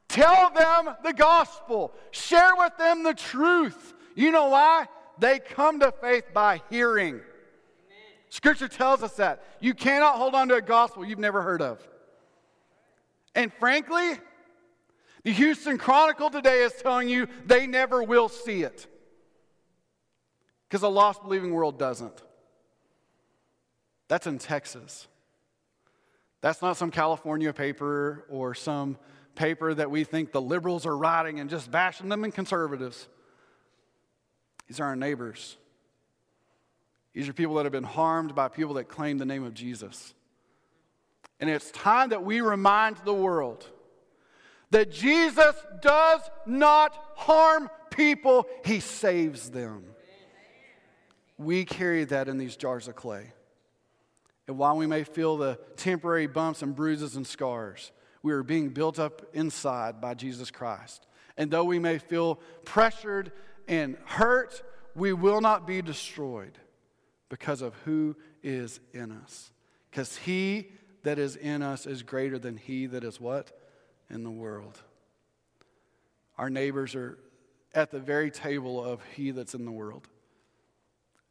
Tell 0.08 0.50
them 0.50 0.94
the 1.04 1.12
gospel, 1.12 1.92
share 2.10 2.52
with 2.56 2.76
them 2.76 3.02
the 3.02 3.14
truth. 3.14 3.94
You 4.14 4.30
know 4.30 4.48
why? 4.48 4.86
They 5.18 5.38
come 5.38 5.80
to 5.80 5.92
faith 5.92 6.24
by 6.32 6.62
hearing. 6.70 7.20
Scripture 8.28 8.68
tells 8.68 9.02
us 9.02 9.14
that. 9.14 9.42
You 9.60 9.74
cannot 9.74 10.16
hold 10.16 10.34
on 10.34 10.48
to 10.48 10.56
a 10.56 10.62
gospel 10.62 11.04
you've 11.04 11.18
never 11.18 11.42
heard 11.42 11.62
of. 11.62 11.86
And 13.34 13.52
frankly, 13.52 14.12
the 15.22 15.32
Houston 15.32 15.78
Chronicle 15.78 16.30
today 16.30 16.62
is 16.62 16.72
telling 16.72 17.08
you 17.08 17.28
they 17.46 17.66
never 17.66 18.02
will 18.02 18.28
see 18.28 18.62
it. 18.62 18.86
Because 20.68 20.82
a 20.82 20.88
lost 20.88 21.22
believing 21.22 21.52
world 21.52 21.78
doesn't. 21.78 22.22
That's 24.08 24.26
in 24.26 24.38
Texas. 24.38 25.06
That's 26.40 26.62
not 26.62 26.76
some 26.76 26.90
California 26.90 27.52
paper 27.52 28.24
or 28.28 28.54
some 28.54 28.98
paper 29.34 29.74
that 29.74 29.90
we 29.90 30.04
think 30.04 30.32
the 30.32 30.40
liberals 30.40 30.86
are 30.86 30.96
writing 30.96 31.40
and 31.40 31.50
just 31.50 31.70
bashing 31.70 32.08
them 32.08 32.24
and 32.24 32.34
conservatives. 32.34 33.08
These 34.68 34.80
are 34.80 34.84
our 34.84 34.96
neighbors. 34.96 35.56
These 37.14 37.28
are 37.28 37.32
people 37.32 37.54
that 37.56 37.64
have 37.64 37.72
been 37.72 37.84
harmed 37.84 38.34
by 38.34 38.48
people 38.48 38.74
that 38.74 38.88
claim 38.88 39.18
the 39.18 39.24
name 39.24 39.44
of 39.44 39.54
Jesus. 39.54 40.14
And 41.40 41.48
it's 41.50 41.70
time 41.70 42.10
that 42.10 42.24
we 42.24 42.40
remind 42.40 42.98
the 42.98 43.14
world 43.14 43.66
that 44.70 44.90
Jesus 44.90 45.54
does 45.80 46.20
not 46.44 46.96
harm 47.14 47.70
people, 47.90 48.46
he 48.64 48.80
saves 48.80 49.50
them. 49.50 49.84
We 51.38 51.64
carry 51.64 52.04
that 52.04 52.28
in 52.28 52.38
these 52.38 52.56
jars 52.56 52.88
of 52.88 52.96
clay. 52.96 53.32
And 54.48 54.58
while 54.58 54.76
we 54.76 54.86
may 54.86 55.04
feel 55.04 55.36
the 55.36 55.58
temporary 55.76 56.26
bumps 56.26 56.62
and 56.62 56.74
bruises 56.74 57.16
and 57.16 57.26
scars, 57.26 57.92
we 58.22 58.32
are 58.32 58.42
being 58.42 58.70
built 58.70 58.98
up 58.98 59.22
inside 59.34 60.00
by 60.00 60.14
Jesus 60.14 60.50
Christ. 60.50 61.06
And 61.36 61.50
though 61.50 61.64
we 61.64 61.78
may 61.78 61.98
feel 61.98 62.40
pressured 62.64 63.32
and 63.68 63.96
hurt, 64.04 64.62
we 64.94 65.12
will 65.12 65.40
not 65.40 65.66
be 65.66 65.82
destroyed 65.82 66.58
because 67.28 67.60
of 67.60 67.74
who 67.84 68.16
is 68.42 68.80
in 68.92 69.12
us. 69.12 69.50
Because 69.90 70.16
he 70.16 70.70
that 71.02 71.18
is 71.18 71.36
in 71.36 71.62
us 71.62 71.86
is 71.86 72.02
greater 72.02 72.38
than 72.38 72.56
he 72.56 72.86
that 72.86 73.04
is 73.04 73.20
what? 73.20 73.52
In 74.10 74.24
the 74.24 74.30
world. 74.30 74.80
Our 76.38 76.50
neighbors 76.50 76.94
are 76.94 77.18
at 77.74 77.90
the 77.90 78.00
very 78.00 78.30
table 78.30 78.82
of 78.82 79.00
he 79.14 79.30
that's 79.30 79.54
in 79.54 79.64
the 79.64 79.72
world. 79.72 80.08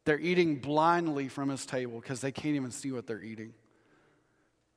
They're 0.06 0.20
eating 0.20 0.56
blindly 0.56 1.26
from 1.28 1.48
his 1.48 1.66
table 1.66 2.00
because 2.00 2.20
they 2.20 2.30
can't 2.30 2.54
even 2.54 2.70
see 2.70 2.92
what 2.92 3.08
they're 3.08 3.22
eating. 3.22 3.52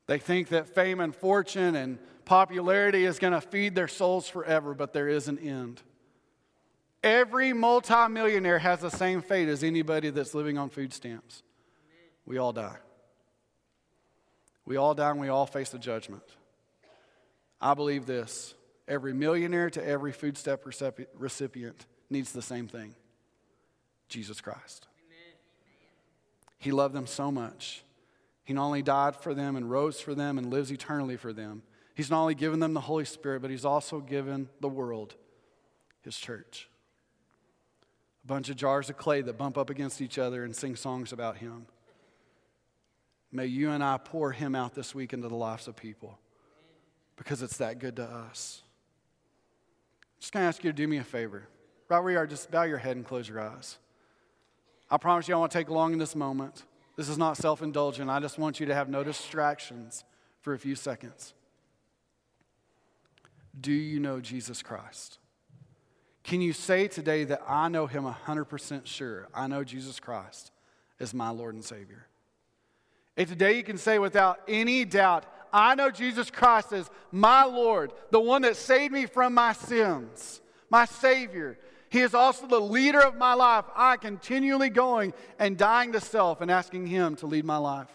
They 0.08 0.18
think 0.18 0.50
that 0.50 0.74
fame 0.74 1.00
and 1.00 1.16
fortune 1.16 1.76
and 1.76 2.00
popularity 2.26 3.06
is 3.06 3.20
going 3.20 3.34
to 3.34 3.42
feed 3.42 3.76
their 3.76 3.88
souls 3.88 4.28
forever, 4.28 4.74
but 4.74 4.92
there 4.92 5.08
is 5.08 5.28
an 5.28 5.38
end. 5.38 5.84
Every 7.04 7.54
multimillionaire 7.54 8.58
has 8.58 8.82
the 8.82 8.90
same 8.90 9.22
fate 9.22 9.48
as 9.48 9.64
anybody 9.64 10.10
that's 10.10 10.34
living 10.34 10.58
on 10.58 10.72
food 10.72 10.94
stamps. 10.94 11.44
We 12.26 12.40
all 12.40 12.52
die. 12.52 12.78
We 14.66 14.78
all 14.78 14.96
die 14.96 15.12
and 15.12 15.20
we 15.20 15.30
all 15.30 15.46
face 15.46 15.70
the 15.70 15.80
judgment. 15.80 16.24
I 17.62 17.76
believe 17.76 18.08
this 18.08 18.56
every 18.88 19.14
millionaire 19.14 19.70
to 19.70 19.86
every 19.86 20.12
food 20.12 20.40
stamp 20.40 20.62
recipient 21.14 21.86
needs 22.10 22.32
the 22.32 22.42
same 22.42 22.68
thing 22.68 22.96
Jesus 24.08 24.42
Christ. 24.42 24.89
He 26.60 26.72
loved 26.72 26.94
them 26.94 27.08
so 27.08 27.32
much. 27.32 27.84
He 28.44 28.54
not 28.54 28.66
only 28.66 28.82
died 28.82 29.16
for 29.16 29.34
them 29.34 29.56
and 29.56 29.70
rose 29.70 30.00
for 30.00 30.14
them 30.14 30.38
and 30.38 30.50
lives 30.52 30.72
eternally 30.72 31.18
for 31.18 31.34
them, 31.34 31.64
He's 31.96 32.10
not 32.10 32.22
only 32.22 32.36
given 32.36 32.62
them 32.62 32.74
the 32.74 32.80
Holy 32.80 33.04
Spirit, 33.04 33.42
but 33.42 33.52
He's 33.52 33.66
also 33.66 34.00
given 34.00 34.50
the 34.62 34.70
world 34.70 35.16
His 36.02 36.18
church 36.18 36.70
A 38.24 38.28
bunch 38.28 38.50
of 38.50 38.56
jars 38.56 38.90
of 38.90 38.98
clay 38.98 39.22
that 39.22 39.38
bump 39.38 39.58
up 39.58 39.70
against 39.70 40.02
each 40.02 40.18
other 40.18 40.46
and 40.46 40.56
sing 40.56 40.76
songs 40.76 41.12
about 41.12 41.38
Him. 41.38 41.66
May 43.32 43.46
you 43.46 43.72
and 43.72 43.84
I 43.84 43.98
pour 43.98 44.32
Him 44.32 44.56
out 44.56 44.76
this 44.76 44.96
week 44.96 45.14
into 45.14 45.28
the 45.28 45.36
lives 45.36 45.68
of 45.68 45.76
people 45.76 46.18
because 47.16 47.42
it's 47.42 47.58
that 47.58 47.80
good 47.80 47.98
to 47.98 48.04
us. 48.04 48.64
Just 50.20 50.34
going 50.34 50.44
to 50.44 50.48
ask 50.48 50.64
you 50.64 50.72
to 50.72 50.76
do 50.76 50.88
me 50.88 50.98
a 50.98 51.04
favor. 51.04 51.48
Right 51.90 52.00
where 52.00 52.12
you 52.12 52.18
are, 52.18 52.28
just 52.28 52.50
bow 52.50 52.64
your 52.64 52.78
head 52.78 52.96
and 52.96 53.06
close 53.06 53.28
your 53.28 53.42
eyes. 53.42 53.78
I 54.92 54.98
promise 54.98 55.28
you 55.28 55.36
I 55.36 55.38
won't 55.38 55.52
take 55.52 55.70
long 55.70 55.94
in 55.94 56.00
this 56.00 56.16
moment. 56.16 56.64
This 56.96 57.10
is 57.10 57.18
not 57.18 57.38
self 57.38 57.62
indulgent. 57.62 58.10
I 58.10 58.20
just 58.20 58.38
want 58.38 58.60
you 58.60 58.66
to 58.66 58.76
have 58.76 58.90
no 58.90 59.04
distractions 59.04 60.04
for 60.42 60.54
a 60.54 60.60
few 60.60 60.76
seconds. 60.76 61.34
Do 63.60 63.72
you 63.72 64.00
know 64.00 64.20
Jesus 64.20 64.62
Christ? 64.62 65.20
Can 66.24 66.42
you 66.42 66.54
say 66.54 66.88
today 66.88 67.24
that 67.26 67.42
I 67.48 67.70
know 67.70 67.88
him 67.88 68.04
100% 68.04 68.86
sure? 68.86 69.28
I 69.34 69.48
know 69.48 69.64
Jesus 69.64 70.00
Christ 70.00 70.52
as 71.00 71.14
my 71.14 71.30
Lord 71.30 71.56
and 71.56 71.64
Savior. 71.64 72.06
And 73.18 73.28
today 73.28 73.58
you 73.58 73.64
can 73.64 73.78
say 73.78 74.00
without 74.00 74.40
any 74.48 74.86
doubt, 74.86 75.26
I 75.52 75.76
know 75.76 75.90
Jesus 75.90 76.30
Christ 76.30 76.72
as 76.74 76.90
my 77.12 77.44
Lord, 77.44 77.92
the 78.12 78.20
one 78.20 78.44
that 78.44 78.56
saved 78.56 78.94
me 78.94 79.08
from 79.08 79.34
my 79.34 79.54
sins, 79.54 80.42
my 80.70 80.86
Savior. 80.86 81.58
He 81.90 82.02
is 82.02 82.14
also 82.14 82.46
the 82.46 82.60
leader 82.60 83.02
of 83.02 83.16
my 83.16 83.34
life. 83.34 83.66
I 83.76 83.98
continually 83.98 84.70
going 84.70 85.14
and 85.40 85.58
dying 85.58 85.92
to 85.94 86.00
self 86.00 86.42
and 86.42 86.52
asking 86.52 86.88
Him 86.88 87.16
to 87.18 87.26
lead 87.26 87.46
my 87.46 87.58
life. 87.58 87.90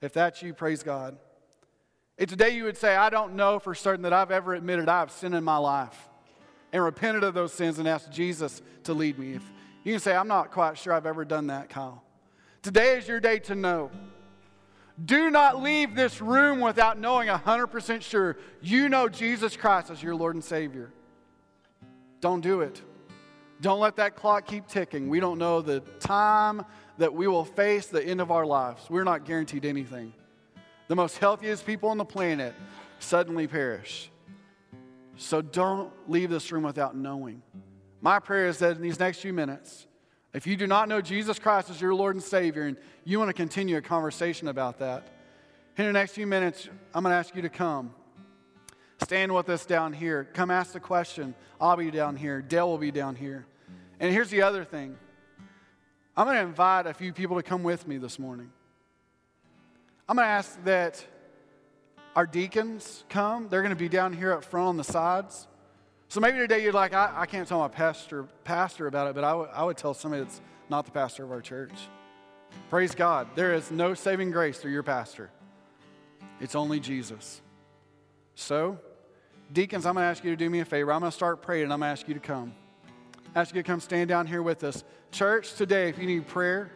If 0.00 0.12
that's 0.12 0.42
you, 0.42 0.54
praise 0.54 0.82
God. 0.82 1.16
If 2.18 2.28
today 2.28 2.50
you 2.50 2.64
would 2.64 2.76
say, 2.76 2.94
I 2.94 3.08
don't 3.08 3.34
know 3.34 3.58
for 3.58 3.74
certain 3.74 4.02
that 4.02 4.12
I've 4.12 4.30
ever 4.30 4.54
admitted 4.54 4.88
I 4.88 5.00
have 5.00 5.10
sinned 5.10 5.34
in 5.34 5.42
my 5.42 5.56
life 5.56 6.08
and 6.72 6.82
repented 6.84 7.24
of 7.24 7.32
those 7.32 7.52
sins 7.52 7.78
and 7.78 7.88
asked 7.88 8.12
Jesus 8.12 8.60
to 8.84 8.92
lead 8.92 9.18
me. 9.18 9.32
If 9.32 9.42
you 9.84 9.94
can 9.94 10.00
say, 10.00 10.14
I'm 10.14 10.28
not 10.28 10.50
quite 10.50 10.76
sure 10.76 10.92
I've 10.92 11.06
ever 11.06 11.24
done 11.24 11.46
that, 11.46 11.70
Kyle. 11.70 12.04
Today 12.62 12.98
is 12.98 13.08
your 13.08 13.20
day 13.20 13.38
to 13.40 13.54
know. 13.54 13.90
Do 15.02 15.30
not 15.30 15.62
leave 15.62 15.94
this 15.94 16.20
room 16.20 16.60
without 16.60 16.98
knowing 16.98 17.28
100% 17.28 18.02
sure 18.02 18.36
you 18.60 18.90
know 18.90 19.08
Jesus 19.08 19.56
Christ 19.56 19.90
as 19.90 20.02
your 20.02 20.14
Lord 20.14 20.34
and 20.34 20.44
Savior. 20.44 20.92
Don't 22.20 22.42
do 22.42 22.60
it. 22.60 22.82
Don't 23.60 23.80
let 23.80 23.96
that 23.96 24.16
clock 24.16 24.46
keep 24.46 24.66
ticking. 24.66 25.08
We 25.08 25.20
don't 25.20 25.38
know 25.38 25.60
the 25.60 25.80
time 25.98 26.64
that 26.98 27.12
we 27.12 27.28
will 27.28 27.44
face 27.44 27.86
the 27.86 28.02
end 28.02 28.20
of 28.20 28.30
our 28.30 28.46
lives. 28.46 28.88
We're 28.88 29.04
not 29.04 29.24
guaranteed 29.24 29.64
anything. 29.64 30.14
The 30.88 30.96
most 30.96 31.18
healthiest 31.18 31.66
people 31.66 31.90
on 31.90 31.98
the 31.98 32.04
planet 32.04 32.54
suddenly 32.98 33.46
perish. 33.46 34.10
So 35.16 35.42
don't 35.42 35.92
leave 36.08 36.30
this 36.30 36.50
room 36.50 36.62
without 36.62 36.96
knowing. 36.96 37.42
My 38.00 38.18
prayer 38.18 38.48
is 38.48 38.58
that 38.58 38.76
in 38.76 38.82
these 38.82 38.98
next 38.98 39.18
few 39.18 39.34
minutes, 39.34 39.86
if 40.32 40.46
you 40.46 40.56
do 40.56 40.66
not 40.66 40.88
know 40.88 41.00
Jesus 41.00 41.38
Christ 41.38 41.68
as 41.70 41.80
your 41.80 41.94
Lord 41.94 42.16
and 42.16 42.24
Savior, 42.24 42.62
and 42.62 42.76
you 43.04 43.18
want 43.18 43.28
to 43.28 43.34
continue 43.34 43.76
a 43.76 43.82
conversation 43.82 44.48
about 44.48 44.78
that, 44.78 45.08
in 45.76 45.86
the 45.86 45.92
next 45.92 46.12
few 46.12 46.26
minutes, 46.26 46.68
I'm 46.94 47.02
going 47.02 47.12
to 47.12 47.16
ask 47.16 47.34
you 47.34 47.42
to 47.42 47.48
come. 47.48 47.94
Stand 49.02 49.34
with 49.34 49.48
us 49.48 49.66
down 49.66 49.92
here. 49.92 50.28
Come 50.32 50.50
ask 50.50 50.72
the 50.72 50.80
question. 50.80 51.34
I'll 51.60 51.76
be 51.76 51.90
down 51.90 52.16
here. 52.16 52.42
Dale 52.42 52.68
will 52.68 52.78
be 52.78 52.90
down 52.90 53.16
here. 53.16 53.46
And 54.00 54.10
here's 54.10 54.30
the 54.30 54.42
other 54.42 54.64
thing 54.64 54.96
I'm 56.16 56.26
going 56.26 56.38
to 56.38 56.42
invite 56.42 56.86
a 56.86 56.94
few 56.94 57.12
people 57.12 57.36
to 57.36 57.42
come 57.42 57.62
with 57.62 57.86
me 57.86 57.98
this 57.98 58.18
morning. 58.18 58.50
I'm 60.08 60.16
going 60.16 60.26
to 60.26 60.30
ask 60.30 60.62
that 60.64 61.06
our 62.16 62.26
deacons 62.26 63.04
come. 63.08 63.48
They're 63.48 63.62
going 63.62 63.70
to 63.70 63.76
be 63.76 63.88
down 63.88 64.12
here 64.12 64.32
up 64.32 64.42
front 64.42 64.68
on 64.68 64.76
the 64.76 64.84
sides. 64.84 65.46
So 66.08 66.18
maybe 66.18 66.38
today 66.38 66.64
you're 66.64 66.72
like, 66.72 66.92
I, 66.92 67.12
I 67.14 67.26
can't 67.26 67.46
tell 67.46 67.60
my 67.60 67.68
pastor, 67.68 68.24
pastor 68.42 68.88
about 68.88 69.06
it, 69.06 69.14
but 69.14 69.22
I, 69.22 69.30
w- 69.30 69.48
I 69.54 69.62
would 69.62 69.76
tell 69.76 69.94
somebody 69.94 70.24
that's 70.24 70.40
not 70.68 70.84
the 70.84 70.90
pastor 70.90 71.22
of 71.22 71.30
our 71.30 71.40
church. 71.40 71.72
Praise 72.68 72.96
God. 72.96 73.28
There 73.36 73.54
is 73.54 73.70
no 73.70 73.94
saving 73.94 74.32
grace 74.32 74.58
through 74.58 74.72
your 74.72 74.82
pastor, 74.82 75.30
it's 76.40 76.56
only 76.56 76.80
Jesus. 76.80 77.42
So, 78.34 78.78
deacons, 79.52 79.86
I'm 79.86 79.94
going 79.94 80.04
to 80.04 80.08
ask 80.08 80.24
you 80.24 80.30
to 80.30 80.36
do 80.36 80.48
me 80.48 80.60
a 80.60 80.64
favor. 80.64 80.92
I'm 80.92 81.00
going 81.00 81.10
to 81.10 81.16
start 81.16 81.42
praying 81.42 81.64
and 81.64 81.72
I'm 81.72 81.80
going 81.80 81.94
to 81.94 82.00
ask 82.00 82.08
you 82.08 82.14
to 82.14 82.20
come. 82.20 82.54
Ask 83.34 83.54
you 83.54 83.62
to 83.62 83.66
come 83.66 83.80
stand 83.80 84.08
down 84.08 84.26
here 84.26 84.42
with 84.42 84.64
us. 84.64 84.84
Church, 85.12 85.54
today, 85.54 85.88
if 85.88 85.98
you 85.98 86.06
need 86.06 86.26
prayer, 86.26 86.70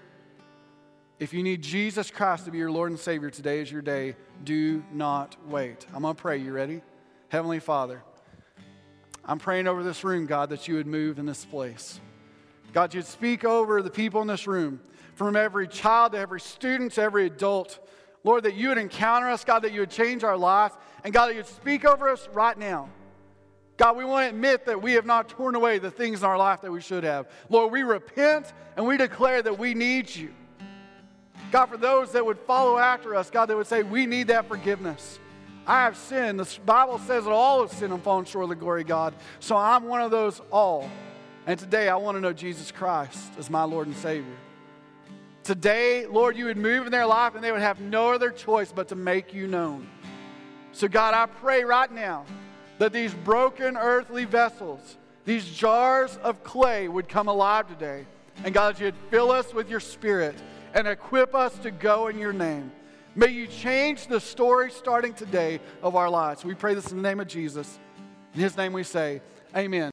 if 1.18 1.32
you 1.32 1.42
need 1.42 1.62
Jesus 1.62 2.10
Christ 2.10 2.44
to 2.44 2.50
be 2.50 2.58
your 2.58 2.70
Lord 2.70 2.90
and 2.90 2.98
Savior, 2.98 3.30
today 3.30 3.60
is 3.60 3.70
your 3.70 3.82
day. 3.82 4.16
Do 4.42 4.82
not 4.92 5.36
wait. 5.48 5.86
I'm 5.94 6.02
going 6.02 6.14
to 6.14 6.20
pray. 6.20 6.38
You 6.38 6.52
ready? 6.52 6.82
Heavenly 7.28 7.60
Father, 7.60 8.02
I'm 9.24 9.38
praying 9.38 9.66
over 9.66 9.82
this 9.82 10.04
room, 10.04 10.26
God, 10.26 10.50
that 10.50 10.68
you 10.68 10.74
would 10.74 10.86
move 10.86 11.18
in 11.18 11.26
this 11.26 11.44
place. 11.44 12.00
God, 12.72 12.92
you'd 12.94 13.06
speak 13.06 13.44
over 13.44 13.80
the 13.82 13.90
people 13.90 14.20
in 14.20 14.26
this 14.26 14.46
room, 14.46 14.80
from 15.14 15.36
every 15.36 15.68
child 15.68 16.12
to 16.12 16.18
every 16.18 16.40
student 16.40 16.92
to 16.92 17.02
every 17.02 17.26
adult. 17.26 17.78
Lord, 18.24 18.44
that 18.44 18.54
you 18.54 18.68
would 18.68 18.78
encounter 18.78 19.28
us, 19.28 19.44
God, 19.44 19.60
that 19.60 19.72
you 19.72 19.80
would 19.80 19.90
change 19.90 20.24
our 20.24 20.36
lives, 20.36 20.74
and 21.04 21.12
God, 21.12 21.28
that 21.28 21.36
you'd 21.36 21.46
speak 21.46 21.84
over 21.84 22.08
us 22.08 22.28
right 22.32 22.58
now. 22.58 22.88
God, 23.76 23.96
we 23.96 24.04
want 24.04 24.24
to 24.24 24.34
admit 24.34 24.66
that 24.66 24.80
we 24.80 24.92
have 24.92 25.04
not 25.04 25.28
torn 25.28 25.56
away 25.56 25.78
the 25.78 25.90
things 25.90 26.20
in 26.20 26.24
our 26.24 26.38
life 26.38 26.60
that 26.60 26.70
we 26.70 26.80
should 26.80 27.02
have. 27.02 27.26
Lord, 27.48 27.72
we 27.72 27.82
repent 27.82 28.52
and 28.76 28.86
we 28.86 28.96
declare 28.96 29.42
that 29.42 29.58
we 29.58 29.74
need 29.74 30.14
you. 30.14 30.32
God, 31.50 31.66
for 31.66 31.76
those 31.76 32.12
that 32.12 32.24
would 32.24 32.38
follow 32.38 32.78
after 32.78 33.14
us, 33.16 33.30
God, 33.30 33.46
that 33.46 33.56
would 33.56 33.66
say, 33.66 33.82
we 33.82 34.06
need 34.06 34.28
that 34.28 34.46
forgiveness. 34.46 35.18
I 35.66 35.84
have 35.84 35.96
sinned. 35.96 36.38
The 36.38 36.60
Bible 36.64 36.98
says 36.98 37.24
that 37.24 37.30
all 37.30 37.62
have 37.62 37.72
sinned 37.72 37.92
and 37.92 38.02
fallen 38.02 38.24
short 38.24 38.44
of 38.44 38.48
the 38.50 38.54
glory 38.54 38.82
of 38.82 38.88
God. 38.88 39.14
So 39.40 39.56
I'm 39.56 39.84
one 39.84 40.02
of 40.02 40.10
those 40.10 40.40
all. 40.50 40.88
And 41.46 41.58
today 41.58 41.88
I 41.88 41.96
want 41.96 42.16
to 42.16 42.20
know 42.20 42.32
Jesus 42.32 42.70
Christ 42.70 43.32
as 43.38 43.50
my 43.50 43.64
Lord 43.64 43.86
and 43.86 43.96
Savior. 43.96 44.36
Today, 45.42 46.06
Lord, 46.06 46.36
you 46.36 46.46
would 46.46 46.56
move 46.56 46.86
in 46.86 46.92
their 46.92 47.06
life 47.06 47.34
and 47.34 47.42
they 47.42 47.52
would 47.52 47.60
have 47.60 47.80
no 47.80 48.12
other 48.12 48.30
choice 48.30 48.72
but 48.72 48.88
to 48.88 48.94
make 48.94 49.34
you 49.34 49.46
known. 49.46 49.88
So, 50.72 50.88
God, 50.88 51.12
I 51.12 51.26
pray 51.26 51.64
right 51.64 51.90
now 51.90 52.24
that 52.78 52.92
these 52.92 53.14
broken 53.14 53.76
earthly 53.76 54.24
vessels, 54.24 54.96
these 55.24 55.44
jars 55.46 56.16
of 56.22 56.42
clay, 56.44 56.88
would 56.88 57.08
come 57.08 57.28
alive 57.28 57.68
today. 57.68 58.06
And 58.44 58.52
God, 58.52 58.74
that 58.74 58.80
you'd 58.80 58.94
fill 59.10 59.30
us 59.30 59.54
with 59.54 59.70
your 59.70 59.80
spirit 59.80 60.34
and 60.74 60.88
equip 60.88 61.34
us 61.34 61.56
to 61.58 61.70
go 61.70 62.08
in 62.08 62.18
your 62.18 62.32
name. 62.32 62.72
May 63.14 63.28
you 63.28 63.46
change 63.46 64.08
the 64.08 64.20
story 64.20 64.72
starting 64.72 65.14
today 65.14 65.60
of 65.82 65.94
our 65.94 66.10
lives. 66.10 66.44
We 66.44 66.54
pray 66.54 66.74
this 66.74 66.90
in 66.90 66.96
the 66.96 67.08
name 67.08 67.20
of 67.20 67.28
Jesus. 67.28 67.78
In 68.34 68.40
his 68.40 68.56
name 68.56 68.72
we 68.72 68.82
say, 68.82 69.20
Amen. 69.56 69.82